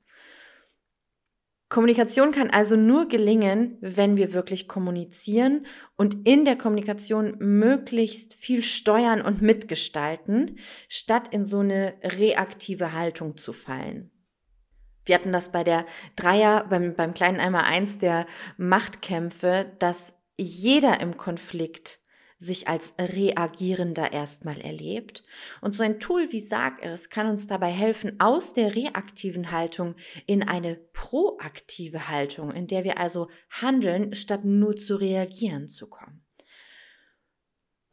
Kommunikation 1.72 2.32
kann 2.32 2.50
also 2.50 2.76
nur 2.76 3.08
gelingen, 3.08 3.78
wenn 3.80 4.18
wir 4.18 4.34
wirklich 4.34 4.68
kommunizieren 4.68 5.64
und 5.96 6.28
in 6.28 6.44
der 6.44 6.56
Kommunikation 6.56 7.36
möglichst 7.38 8.34
viel 8.34 8.62
steuern 8.62 9.22
und 9.22 9.40
mitgestalten, 9.40 10.58
statt 10.86 11.28
in 11.32 11.46
so 11.46 11.60
eine 11.60 11.94
reaktive 12.02 12.92
Haltung 12.92 13.38
zu 13.38 13.54
fallen. 13.54 14.11
Wir 15.04 15.14
hatten 15.16 15.32
das 15.32 15.52
bei 15.52 15.64
der 15.64 15.86
Dreier, 16.16 16.66
beim, 16.68 16.94
beim 16.94 17.14
kleinen 17.14 17.40
Einmal 17.40 17.64
eins 17.64 17.98
der 17.98 18.26
Machtkämpfe, 18.56 19.72
dass 19.78 20.18
jeder 20.36 21.00
im 21.00 21.16
Konflikt 21.16 22.00
sich 22.42 22.66
als 22.66 22.94
reagierender 22.98 24.12
erstmal 24.12 24.60
erlebt. 24.60 25.24
Und 25.60 25.74
so 25.74 25.82
ein 25.84 26.00
Tool 26.00 26.32
wie 26.32 26.40
Sag 26.40 26.82
es 26.82 27.08
kann 27.08 27.28
uns 27.28 27.46
dabei 27.46 27.70
helfen, 27.70 28.18
aus 28.18 28.52
der 28.52 28.74
reaktiven 28.74 29.52
Haltung 29.52 29.94
in 30.26 30.42
eine 30.42 30.76
proaktive 30.92 32.08
Haltung, 32.08 32.50
in 32.50 32.66
der 32.66 32.82
wir 32.82 32.98
also 32.98 33.28
handeln, 33.48 34.14
statt 34.14 34.44
nur 34.44 34.76
zu 34.76 34.96
reagieren 34.96 35.68
zu 35.68 35.88
kommen. 35.88 36.21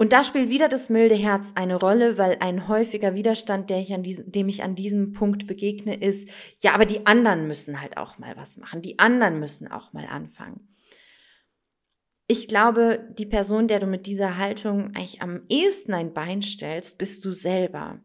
Und 0.02 0.14
da 0.14 0.24
spielt 0.24 0.50
wieder 0.50 0.70
das 0.70 0.88
milde 0.88 1.16
Herz 1.16 1.52
eine 1.56 1.76
Rolle, 1.76 2.18
weil 2.18 2.38
ein 2.40 2.70
häufiger 2.70 3.16
Widerstand, 3.16 3.70
der 3.70 3.80
ich 3.80 3.94
an 3.94 4.02
diesem, 4.02 4.32
dem 4.32 4.48
ich 4.48 4.64
an 4.64 4.74
diesem 4.74 5.12
Punkt 5.12 5.46
begegne, 5.46 5.94
ist, 5.94 6.30
ja, 6.60 6.74
aber 6.74 6.86
die 6.86 7.06
anderen 7.06 7.48
müssen 7.48 7.82
halt 7.82 7.98
auch 7.98 8.18
mal 8.18 8.38
was 8.38 8.56
machen. 8.56 8.82
Die 8.82 8.98
anderen 8.98 9.42
müssen 9.42 9.68
auch 9.70 9.92
mal 9.92 10.06
anfangen. 10.06 10.70
Ich 12.28 12.48
glaube, 12.48 13.14
die 13.18 13.26
Person, 13.26 13.68
der 13.68 13.80
du 13.80 13.88
mit 13.88 14.06
dieser 14.06 14.38
Haltung 14.38 14.96
eigentlich 14.96 15.22
am 15.22 15.42
ehesten 15.50 15.94
ein 15.94 16.14
Bein 16.14 16.42
stellst, 16.42 16.98
bist 16.98 17.26
du 17.26 17.34
selber, 17.34 18.00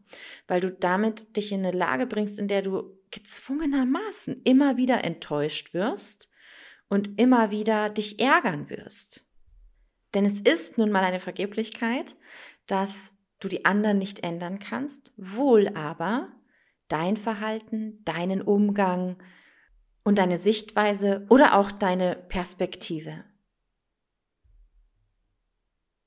weil 0.49 0.59
du 0.59 0.73
damit 0.73 1.37
dich 1.37 1.53
in 1.53 1.65
eine 1.65 1.77
Lage 1.77 2.09
bringst, 2.09 2.41
in 2.41 2.49
der 2.49 2.63
du 2.63 2.99
gezwungenermaßen 3.13 4.43
immer 4.43 4.77
wieder 4.77 5.05
enttäuscht 5.05 5.75
wirst 5.75 6.29
und 6.89 7.21
immer 7.21 7.53
wieder 7.53 7.89
dich 7.89 8.19
ärgern 8.19 8.69
wirst. 8.69 9.29
Denn 10.15 10.25
es 10.25 10.41
ist 10.41 10.79
nun 10.79 10.91
mal 10.91 11.03
eine 11.03 11.21
Vergeblichkeit, 11.21 12.17
dass 12.67 13.13
du 13.41 13.49
die 13.49 13.65
anderen 13.65 13.99
nicht 13.99 14.25
ändern 14.25 14.59
kannst, 14.59 15.13
wohl 15.17 15.69
aber 15.75 16.33
dein 16.89 17.17
Verhalten, 17.17 18.05
deinen 18.05 18.41
Umgang 18.41 19.23
und 20.05 20.19
deine 20.19 20.39
Sichtweise 20.39 21.27
oder 21.29 21.59
auch 21.59 21.73
deine 21.73 22.15
Perspektive. 22.15 23.25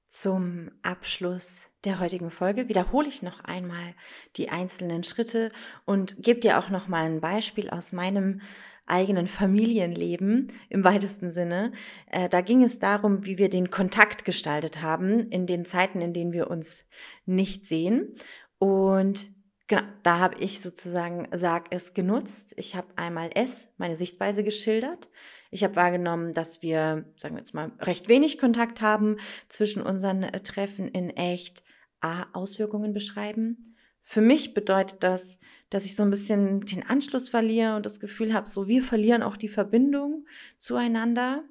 Zum 0.08 0.72
Abschluss 0.84 1.68
der 1.84 2.00
heutigen 2.00 2.32
Folge 2.32 2.70
wiederhole 2.70 3.08
ich 3.10 3.22
noch 3.22 3.44
einmal 3.44 3.94
die 4.38 4.50
einzelnen 4.50 5.04
Schritte 5.04 5.52
und 5.86 6.24
gebe 6.24 6.40
dir 6.40 6.60
auch 6.60 6.70
noch 6.70 6.88
mal 6.88 7.04
ein 7.04 7.20
Beispiel 7.20 7.70
aus 7.70 7.92
meinem 7.92 8.42
eigenen 8.88 9.28
Familienleben 9.28 10.52
im 10.70 10.84
weitesten 10.84 11.32
Sinne. 11.32 11.72
Äh, 12.08 12.30
da 12.30 12.42
ging 12.42 12.64
es 12.64 12.80
darum, 12.80 13.26
wie 13.26 13.38
wir 13.38 13.50
den 13.50 13.70
Kontakt 13.70 14.26
gestaltet 14.26 14.82
haben 14.82 15.20
in 15.30 15.46
den 15.46 15.66
Zeiten, 15.66 16.02
in 16.02 16.14
denen 16.14 16.34
wir 16.34 16.50
uns 16.50 16.86
nicht 17.26 17.66
sehen. 17.66 18.16
Und 18.58 19.30
genau, 19.68 19.84
da 20.04 20.20
habe 20.20 20.40
ich 20.40 20.62
sozusagen 20.62 21.28
Sag 21.32 21.68
es 21.72 21.94
genutzt. 21.94 22.54
Ich 22.58 22.76
habe 22.76 22.88
einmal 22.96 23.30
es, 23.36 23.72
meine 23.78 23.96
Sichtweise 23.96 24.44
geschildert. 24.44 25.10
Ich 25.52 25.64
habe 25.64 25.76
wahrgenommen, 25.76 26.34
dass 26.34 26.62
wir, 26.62 27.06
sagen 27.16 27.36
wir 27.36 27.40
jetzt 27.40 27.54
mal, 27.54 27.72
recht 27.80 28.10
wenig 28.10 28.38
Kontakt 28.38 28.82
haben 28.82 29.18
zwischen 29.48 29.82
unseren 29.82 30.24
äh, 30.24 30.40
Treffen 30.42 30.88
in 30.88 31.10
echt. 31.12 31.64
A, 32.00 32.28
Auswirkungen 32.34 32.94
beschreiben. 32.94 33.76
Für 34.02 34.22
mich 34.22 34.54
bedeutet 34.54 35.04
das, 35.04 35.40
dass 35.70 35.86
ich 35.86 35.96
so 35.96 36.04
ein 36.04 36.10
bisschen 36.10 36.62
den 36.62 36.84
Anschluss 36.84 37.30
verliere 37.30 37.76
und 37.76 37.86
das 37.86 38.00
Gefühl 38.00 38.34
habe, 38.34 38.48
so 38.48 38.68
wir 38.68 38.82
verlieren 38.82 39.24
auch 39.24 39.38
die 39.38 39.48
Verbindung 39.48 40.26
zueinander. 40.58 41.44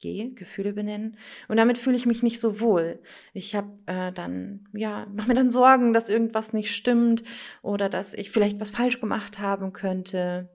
G, 0.00 0.30
Gefühle 0.30 0.74
benennen. 0.74 1.16
Und 1.48 1.56
damit 1.56 1.76
fühle 1.76 1.96
ich 1.96 2.06
mich 2.06 2.22
nicht 2.22 2.38
so 2.38 2.60
wohl. 2.60 3.02
Ich 3.32 3.56
habe 3.56 3.78
äh, 3.86 4.12
dann, 4.12 4.68
ja, 4.72 5.06
mache 5.12 5.26
mir 5.26 5.34
dann 5.34 5.50
Sorgen, 5.50 5.92
dass 5.92 6.08
irgendwas 6.08 6.52
nicht 6.52 6.72
stimmt 6.72 7.24
oder 7.62 7.88
dass 7.88 8.14
ich 8.14 8.30
vielleicht 8.30 8.60
was 8.60 8.70
falsch 8.70 9.00
gemacht 9.00 9.40
haben 9.40 9.72
könnte. 9.72 10.48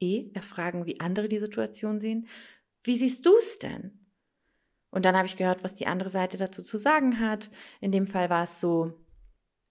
E, 0.00 0.30
erfragen, 0.32 0.86
wie 0.86 1.00
andere 1.00 1.26
die 1.26 1.40
Situation 1.40 1.98
sehen. 1.98 2.28
Wie 2.84 2.94
siehst 2.94 3.26
du 3.26 3.36
es 3.38 3.58
denn? 3.58 3.98
Und 4.90 5.04
dann 5.04 5.16
habe 5.16 5.26
ich 5.26 5.36
gehört, 5.36 5.64
was 5.64 5.74
die 5.74 5.88
andere 5.88 6.08
Seite 6.08 6.36
dazu 6.36 6.62
zu 6.62 6.78
sagen 6.78 7.18
hat. 7.18 7.50
In 7.80 7.90
dem 7.90 8.06
Fall 8.06 8.30
war 8.30 8.44
es 8.44 8.60
so, 8.60 8.94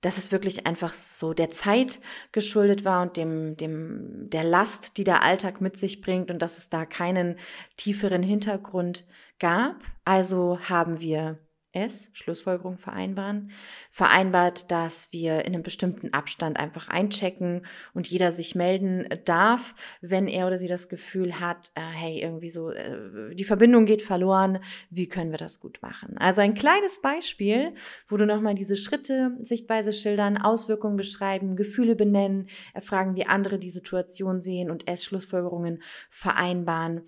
dass 0.02 0.18
es 0.18 0.32
wirklich 0.32 0.68
einfach 0.68 0.94
so 0.94 1.34
der 1.34 1.50
Zeit 1.50 2.00
geschuldet 2.32 2.86
war 2.86 3.02
und 3.02 3.18
dem, 3.18 3.58
dem, 3.58 4.30
der 4.30 4.44
Last, 4.44 4.98
die 4.98 5.04
der 5.04 5.24
Alltag 5.24 5.62
mit 5.62 5.78
sich 5.78 6.02
bringt 6.02 6.30
und 6.30 6.40
dass 6.42 6.58
es 6.58 6.70
da 6.70 6.86
keinen 6.86 7.38
tieferen 7.78 8.24
Hintergrund 8.24 9.06
gab. 9.40 9.76
Also 10.06 10.60
haben 10.62 11.00
wir 11.00 11.40
S, 11.78 12.10
Schlussfolgerung 12.14 12.78
vereinbaren, 12.78 13.52
vereinbart, 13.92 14.72
dass 14.72 15.14
wir 15.14 15.46
in 15.46 15.54
einem 15.54 15.62
bestimmten 15.62 16.12
Abstand 16.12 16.60
einfach 16.60 16.88
einchecken 16.88 17.66
und 17.94 18.08
jeder 18.08 18.32
sich 18.32 18.56
melden 18.56 19.08
darf, 19.26 19.76
wenn 20.02 20.28
er 20.28 20.48
oder 20.48 20.58
sie 20.58 20.68
das 20.68 20.90
Gefühl 20.90 21.40
hat, 21.40 21.72
äh, 21.76 21.82
hey, 21.82 22.22
irgendwie 22.22 22.50
so, 22.50 22.72
äh, 22.72 23.36
die 23.36 23.44
Verbindung 23.44 23.86
geht 23.86 24.02
verloren, 24.02 24.60
wie 24.90 25.08
können 25.08 25.32
wir 25.32 25.38
das 25.38 25.60
gut 25.60 25.80
machen? 25.82 26.18
Also 26.18 26.42
ein 26.42 26.56
kleines 26.56 27.02
Beispiel, 27.02 27.76
wo 28.08 28.18
du 28.18 28.26
nochmal 28.26 28.56
diese 28.56 28.76
Schritte, 28.76 29.38
Sichtweise 29.40 29.94
schildern, 29.94 30.38
Auswirkungen 30.38 30.98
beschreiben, 30.98 31.56
Gefühle 31.56 31.96
benennen, 31.96 32.50
erfragen, 32.74 33.16
wie 33.16 33.28
andere 33.28 33.60
die 33.60 33.70
Situation 33.70 34.42
sehen 34.42 34.72
und 34.72 34.88
S, 34.88 35.06
Schlussfolgerungen 35.06 35.84
vereinbaren 36.10 37.04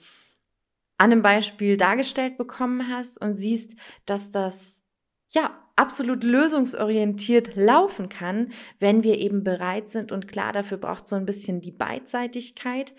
an 1.00 1.12
einem 1.12 1.22
Beispiel 1.22 1.78
dargestellt 1.78 2.38
bekommen 2.38 2.90
hast 2.90 3.20
und 3.20 3.34
siehst, 3.34 3.76
dass 4.06 4.32
das 4.32 4.84
ja 5.30 5.50
absolut 5.76 6.26
lösungsorientiert 6.26 7.56
laufen 7.56 8.10
kann, 8.10 8.52
wenn 8.80 9.04
wir 9.04 9.18
eben 9.18 9.44
bereit 9.44 9.88
sind 9.88 10.12
und 10.12 10.28
klar 10.28 10.52
dafür 10.52 10.78
braucht 10.78 11.08
so 11.08 11.16
ein 11.16 11.26
bisschen 11.26 11.62
die 11.62 11.72
Beidseitigkeit, 11.72 12.94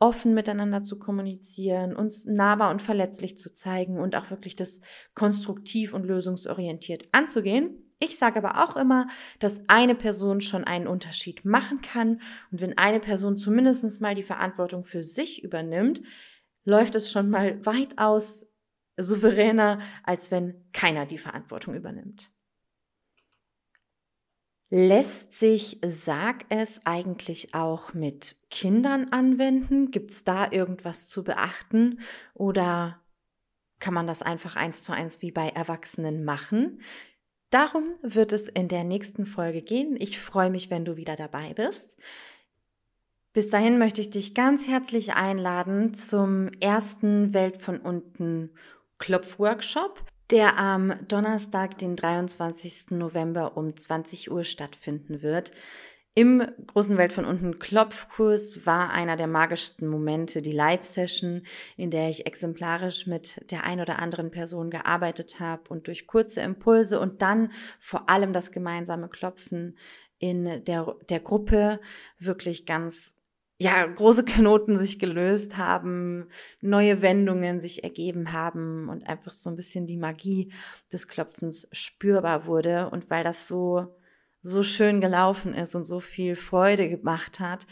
offen 0.00 0.34
miteinander 0.34 0.82
zu 0.82 0.98
kommunizieren, 0.98 1.94
uns 1.94 2.26
nahbar 2.26 2.70
und 2.72 2.82
verletzlich 2.82 3.38
zu 3.38 3.54
zeigen 3.54 4.00
und 4.00 4.16
auch 4.16 4.30
wirklich 4.30 4.56
das 4.56 4.80
konstruktiv 5.14 5.94
und 5.94 6.04
lösungsorientiert 6.04 7.08
anzugehen. 7.12 7.92
Ich 8.00 8.18
sage 8.18 8.44
aber 8.44 8.64
auch 8.64 8.76
immer, 8.76 9.06
dass 9.38 9.68
eine 9.68 9.94
Person 9.94 10.40
schon 10.40 10.64
einen 10.64 10.88
Unterschied 10.88 11.44
machen 11.44 11.80
kann 11.80 12.20
und 12.50 12.60
wenn 12.60 12.76
eine 12.76 12.98
Person 12.98 13.38
zumindest 13.38 14.00
mal 14.00 14.16
die 14.16 14.24
Verantwortung 14.24 14.82
für 14.82 15.04
sich 15.04 15.44
übernimmt, 15.44 16.02
läuft 16.66 16.94
es 16.96 17.10
schon 17.10 17.30
mal 17.30 17.64
weitaus 17.64 18.52
souveräner, 18.98 19.80
als 20.02 20.30
wenn 20.30 20.70
keiner 20.72 21.06
die 21.06 21.18
Verantwortung 21.18 21.74
übernimmt. 21.74 22.30
Lässt 24.68 25.32
sich 25.32 25.78
Sag 25.86 26.44
es 26.48 26.84
eigentlich 26.86 27.54
auch 27.54 27.94
mit 27.94 28.36
Kindern 28.50 29.10
anwenden? 29.10 29.92
Gibt 29.92 30.10
es 30.10 30.24
da 30.24 30.50
irgendwas 30.50 31.06
zu 31.06 31.22
beachten 31.22 32.00
oder 32.34 33.00
kann 33.78 33.94
man 33.94 34.08
das 34.08 34.22
einfach 34.22 34.56
eins 34.56 34.82
zu 34.82 34.92
eins 34.92 35.22
wie 35.22 35.30
bei 35.30 35.50
Erwachsenen 35.50 36.24
machen? 36.24 36.80
Darum 37.50 37.94
wird 38.02 38.32
es 38.32 38.48
in 38.48 38.66
der 38.66 38.82
nächsten 38.82 39.24
Folge 39.24 39.62
gehen. 39.62 39.96
Ich 40.00 40.18
freue 40.18 40.50
mich, 40.50 40.68
wenn 40.68 40.84
du 40.84 40.96
wieder 40.96 41.14
dabei 41.14 41.54
bist. 41.54 41.96
Bis 43.36 43.50
dahin 43.50 43.76
möchte 43.76 44.00
ich 44.00 44.08
dich 44.08 44.32
ganz 44.32 44.66
herzlich 44.66 45.12
einladen 45.12 45.92
zum 45.92 46.48
ersten 46.58 47.34
Welt 47.34 47.60
von 47.60 47.76
unten 47.76 48.48
Klopfworkshop, 48.96 50.02
der 50.30 50.58
am 50.58 50.94
Donnerstag, 51.06 51.76
den 51.76 51.96
23. 51.96 52.92
November 52.92 53.58
um 53.58 53.76
20 53.76 54.30
Uhr 54.30 54.42
stattfinden 54.42 55.20
wird. 55.20 55.50
Im 56.14 56.48
großen 56.66 56.96
Welt 56.96 57.12
von 57.12 57.26
unten 57.26 57.58
Klopfkurs 57.58 58.64
war 58.64 58.88
einer 58.88 59.16
der 59.16 59.26
magischsten 59.26 59.86
Momente 59.86 60.40
die 60.40 60.52
Live-Session, 60.52 61.42
in 61.76 61.90
der 61.90 62.08
ich 62.08 62.24
exemplarisch 62.24 63.06
mit 63.06 63.44
der 63.50 63.64
ein 63.64 63.82
oder 63.82 63.98
anderen 63.98 64.30
Person 64.30 64.70
gearbeitet 64.70 65.40
habe 65.40 65.68
und 65.68 65.88
durch 65.88 66.06
kurze 66.06 66.40
Impulse 66.40 66.98
und 67.00 67.20
dann 67.20 67.52
vor 67.80 68.08
allem 68.08 68.32
das 68.32 68.50
gemeinsame 68.50 69.10
Klopfen 69.10 69.76
in 70.18 70.64
der, 70.64 70.96
der 71.10 71.20
Gruppe 71.20 71.80
wirklich 72.18 72.64
ganz 72.64 73.16
ja, 73.58 73.86
große 73.86 74.24
Knoten 74.24 74.76
sich 74.76 74.98
gelöst 74.98 75.56
haben, 75.56 76.28
neue 76.60 77.00
Wendungen 77.00 77.60
sich 77.60 77.84
ergeben 77.84 78.32
haben 78.32 78.88
und 78.88 79.08
einfach 79.08 79.32
so 79.32 79.48
ein 79.48 79.56
bisschen 79.56 79.86
die 79.86 79.96
Magie 79.96 80.52
des 80.92 81.08
Klopfens 81.08 81.68
spürbar 81.72 82.46
wurde. 82.46 82.90
Und 82.90 83.08
weil 83.08 83.24
das 83.24 83.48
so, 83.48 83.96
so 84.42 84.62
schön 84.62 85.00
gelaufen 85.00 85.54
ist 85.54 85.74
und 85.74 85.84
so 85.84 86.00
viel 86.00 86.36
Freude 86.36 86.90
gemacht 86.90 87.40
hat, 87.40 87.66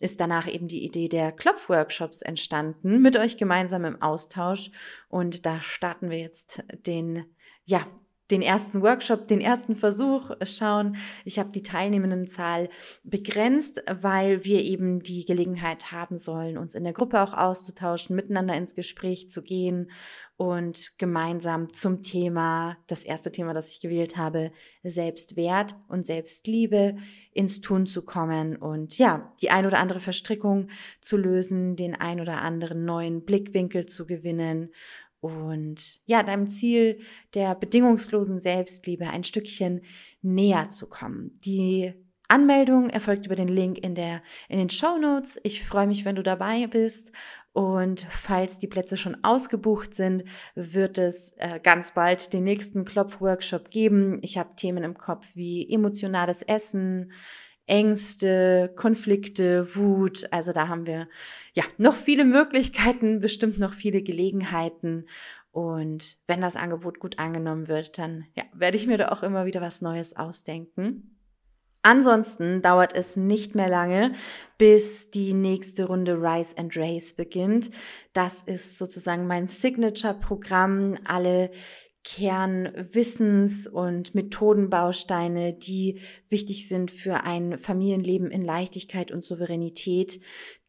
ist 0.00 0.20
danach 0.20 0.48
eben 0.48 0.68
die 0.68 0.84
Idee 0.84 1.08
der 1.08 1.32
Klopfworkshops 1.32 2.22
entstanden, 2.22 3.00
mit 3.00 3.16
euch 3.16 3.36
gemeinsam 3.36 3.84
im 3.84 4.02
Austausch. 4.02 4.70
Und 5.08 5.46
da 5.46 5.60
starten 5.60 6.10
wir 6.10 6.18
jetzt 6.18 6.62
den, 6.86 7.24
ja, 7.64 7.86
den 8.30 8.42
ersten 8.42 8.82
Workshop, 8.82 9.26
den 9.26 9.40
ersten 9.40 9.74
Versuch 9.74 10.30
schauen. 10.42 10.96
Ich 11.24 11.38
habe 11.38 11.50
die 11.50 11.62
Teilnehmendenzahl 11.62 12.68
begrenzt, 13.02 13.82
weil 13.90 14.44
wir 14.44 14.62
eben 14.62 15.00
die 15.00 15.24
Gelegenheit 15.24 15.92
haben 15.92 16.18
sollen, 16.18 16.58
uns 16.58 16.74
in 16.74 16.84
der 16.84 16.92
Gruppe 16.92 17.22
auch 17.22 17.34
auszutauschen, 17.34 18.16
miteinander 18.16 18.54
ins 18.54 18.74
Gespräch 18.74 19.30
zu 19.30 19.42
gehen 19.42 19.90
und 20.36 20.98
gemeinsam 20.98 21.72
zum 21.72 22.02
Thema, 22.02 22.76
das 22.86 23.02
erste 23.02 23.32
Thema, 23.32 23.54
das 23.54 23.72
ich 23.72 23.80
gewählt 23.80 24.16
habe, 24.16 24.52
Selbstwert 24.84 25.74
und 25.88 26.06
Selbstliebe 26.06 26.96
ins 27.32 27.60
Tun 27.60 27.86
zu 27.86 28.02
kommen 28.02 28.56
und 28.56 28.98
ja, 28.98 29.32
die 29.42 29.50
ein 29.50 29.66
oder 29.66 29.80
andere 29.80 29.98
Verstrickung 29.98 30.68
zu 31.00 31.16
lösen, 31.16 31.74
den 31.74 31.96
ein 31.96 32.20
oder 32.20 32.40
anderen 32.40 32.84
neuen 32.84 33.24
Blickwinkel 33.24 33.86
zu 33.86 34.06
gewinnen 34.06 34.70
und 35.20 36.00
ja, 36.06 36.22
deinem 36.22 36.48
Ziel 36.48 37.00
der 37.34 37.54
bedingungslosen 37.54 38.40
Selbstliebe 38.40 39.08
ein 39.08 39.24
Stückchen 39.24 39.82
näher 40.22 40.68
zu 40.68 40.88
kommen. 40.88 41.38
Die 41.44 41.92
Anmeldung 42.28 42.90
erfolgt 42.90 43.26
über 43.26 43.36
den 43.36 43.48
Link 43.48 43.78
in 43.78 43.94
der 43.94 44.22
in 44.48 44.58
den 44.58 44.70
Show 44.70 44.98
Notes. 44.98 45.40
Ich 45.44 45.64
freue 45.64 45.86
mich, 45.86 46.04
wenn 46.04 46.16
du 46.16 46.22
dabei 46.22 46.66
bist 46.66 47.12
Und 47.58 48.06
falls 48.08 48.60
die 48.60 48.68
Plätze 48.68 48.96
schon 48.96 49.24
ausgebucht 49.24 49.92
sind, 49.92 50.22
wird 50.54 50.96
es 50.96 51.32
äh, 51.38 51.58
ganz 51.60 51.92
bald 51.92 52.32
den 52.32 52.44
nächsten 52.44 52.84
Klopfworkshop 52.84 53.70
geben. 53.70 54.18
Ich 54.22 54.38
habe 54.38 54.54
Themen 54.54 54.84
im 54.84 54.96
Kopf 54.96 55.26
wie 55.34 55.68
emotionales 55.68 56.42
Essen, 56.42 57.10
Ängste, 57.68 58.72
Konflikte, 58.74 59.76
Wut. 59.76 60.26
Also 60.32 60.52
da 60.52 60.68
haben 60.68 60.86
wir 60.86 61.08
ja 61.54 61.64
noch 61.76 61.94
viele 61.94 62.24
Möglichkeiten, 62.24 63.20
bestimmt 63.20 63.58
noch 63.58 63.72
viele 63.72 64.02
Gelegenheiten. 64.02 65.06
Und 65.52 66.16
wenn 66.26 66.40
das 66.40 66.56
Angebot 66.56 66.98
gut 66.98 67.18
angenommen 67.18 67.68
wird, 67.68 67.98
dann 67.98 68.26
ja, 68.36 68.44
werde 68.52 68.76
ich 68.76 68.86
mir 68.86 68.98
da 68.98 69.08
auch 69.08 69.22
immer 69.22 69.46
wieder 69.46 69.60
was 69.60 69.82
Neues 69.82 70.16
ausdenken. 70.16 71.14
Ansonsten 71.82 72.60
dauert 72.60 72.92
es 72.92 73.16
nicht 73.16 73.54
mehr 73.54 73.68
lange, 73.68 74.14
bis 74.58 75.10
die 75.10 75.32
nächste 75.32 75.86
Runde 75.86 76.20
Rise 76.20 76.58
and 76.58 76.76
Race 76.76 77.14
beginnt. 77.14 77.70
Das 78.12 78.42
ist 78.42 78.78
sozusagen 78.78 79.26
mein 79.26 79.46
Signature-Programm. 79.46 80.98
Alle 81.04 81.50
Kernwissens- 82.16 83.68
und 83.68 84.14
Methodenbausteine, 84.14 85.52
die 85.52 86.00
wichtig 86.30 86.66
sind 86.66 86.90
für 86.90 87.24
ein 87.24 87.58
Familienleben 87.58 88.30
in 88.30 88.40
Leichtigkeit 88.40 89.12
und 89.12 89.22
Souveränität. 89.22 90.18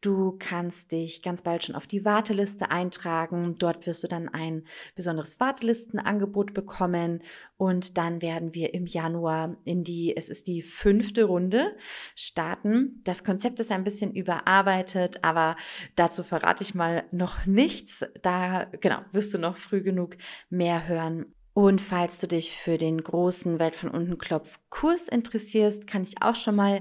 Du 0.00 0.36
kannst 0.38 0.92
dich 0.92 1.20
ganz 1.20 1.42
bald 1.42 1.64
schon 1.64 1.74
auf 1.74 1.86
die 1.86 2.06
Warteliste 2.06 2.70
eintragen. 2.70 3.54
Dort 3.58 3.86
wirst 3.86 4.02
du 4.02 4.08
dann 4.08 4.30
ein 4.30 4.64
besonderes 4.94 5.38
Wartelistenangebot 5.40 6.54
bekommen 6.54 7.22
und 7.58 7.98
dann 7.98 8.22
werden 8.22 8.54
wir 8.54 8.72
im 8.72 8.86
Januar 8.86 9.58
in 9.64 9.84
die, 9.84 10.16
es 10.16 10.30
ist 10.30 10.46
die 10.46 10.62
fünfte 10.62 11.24
Runde 11.24 11.76
starten. 12.14 13.02
Das 13.04 13.24
Konzept 13.24 13.60
ist 13.60 13.72
ein 13.72 13.84
bisschen 13.84 14.14
überarbeitet, 14.14 15.22
aber 15.22 15.56
dazu 15.96 16.22
verrate 16.22 16.62
ich 16.62 16.74
mal 16.74 17.04
noch 17.10 17.44
nichts. 17.44 18.02
Da, 18.22 18.70
genau, 18.80 19.00
wirst 19.12 19.34
du 19.34 19.38
noch 19.38 19.58
früh 19.58 19.82
genug 19.82 20.16
mehr 20.48 20.88
hören. 20.88 21.34
Und 21.60 21.82
falls 21.82 22.18
du 22.18 22.26
dich 22.26 22.56
für 22.56 22.78
den 22.78 23.02
großen 23.02 23.58
Welt 23.58 23.74
von 23.74 23.90
unten 23.90 24.16
Klopf 24.16 24.58
Kurs 24.70 25.08
interessierst, 25.08 25.86
kann 25.86 26.04
ich 26.04 26.22
auch 26.22 26.34
schon 26.34 26.56
mal 26.56 26.80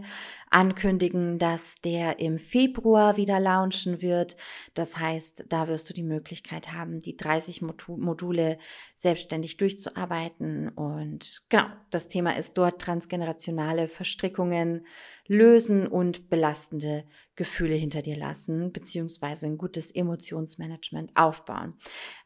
ankündigen, 0.51 1.37
dass 1.37 1.75
der 1.83 2.19
im 2.19 2.39
Februar 2.39 3.17
wieder 3.17 3.41
launchen 3.41 4.01
wird. 4.01 4.37
Das 4.75 4.97
heißt, 4.97 5.47
da 5.49 5.67
wirst 5.67 5.89
du 5.89 5.93
die 5.93 6.03
Möglichkeit 6.03 6.71
haben, 6.71 7.01
die 7.01 7.17
30 7.17 7.61
Module 7.61 8.57
selbstständig 8.93 9.57
durchzuarbeiten. 9.57 10.69
Und 10.69 11.41
genau, 11.49 11.65
das 11.89 12.07
Thema 12.07 12.37
ist 12.37 12.57
dort 12.57 12.81
transgenerationale 12.81 13.89
Verstrickungen 13.89 14.85
lösen 15.27 15.87
und 15.87 16.29
belastende 16.29 17.03
Gefühle 17.35 17.75
hinter 17.75 18.01
dir 18.01 18.17
lassen, 18.17 18.71
beziehungsweise 18.73 19.45
ein 19.45 19.57
gutes 19.57 19.91
Emotionsmanagement 19.91 21.11
aufbauen. 21.15 21.75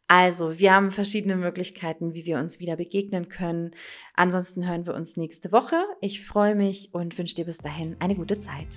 Also, 0.08 0.60
wir 0.60 0.74
haben 0.74 0.92
verschiedene 0.92 1.36
Möglichkeiten, 1.36 2.14
wie 2.14 2.26
wir 2.26 2.38
uns 2.38 2.60
wieder 2.60 2.76
begegnen 2.76 3.30
können. 3.30 3.72
Ansonsten 4.14 4.68
hören 4.68 4.86
wir 4.86 4.94
uns 4.94 5.18
nächste 5.18 5.52
Woche. 5.52 5.84
Ich 6.02 6.26
freue 6.26 6.56
mich 6.56 6.90
und 6.94 7.18
wünsche 7.18 7.36
dir 7.36 7.46
bis 7.46 7.58
dahin 7.58 7.96
eine 8.00 8.16
gute 8.16 8.38
Zeit. 8.38 8.68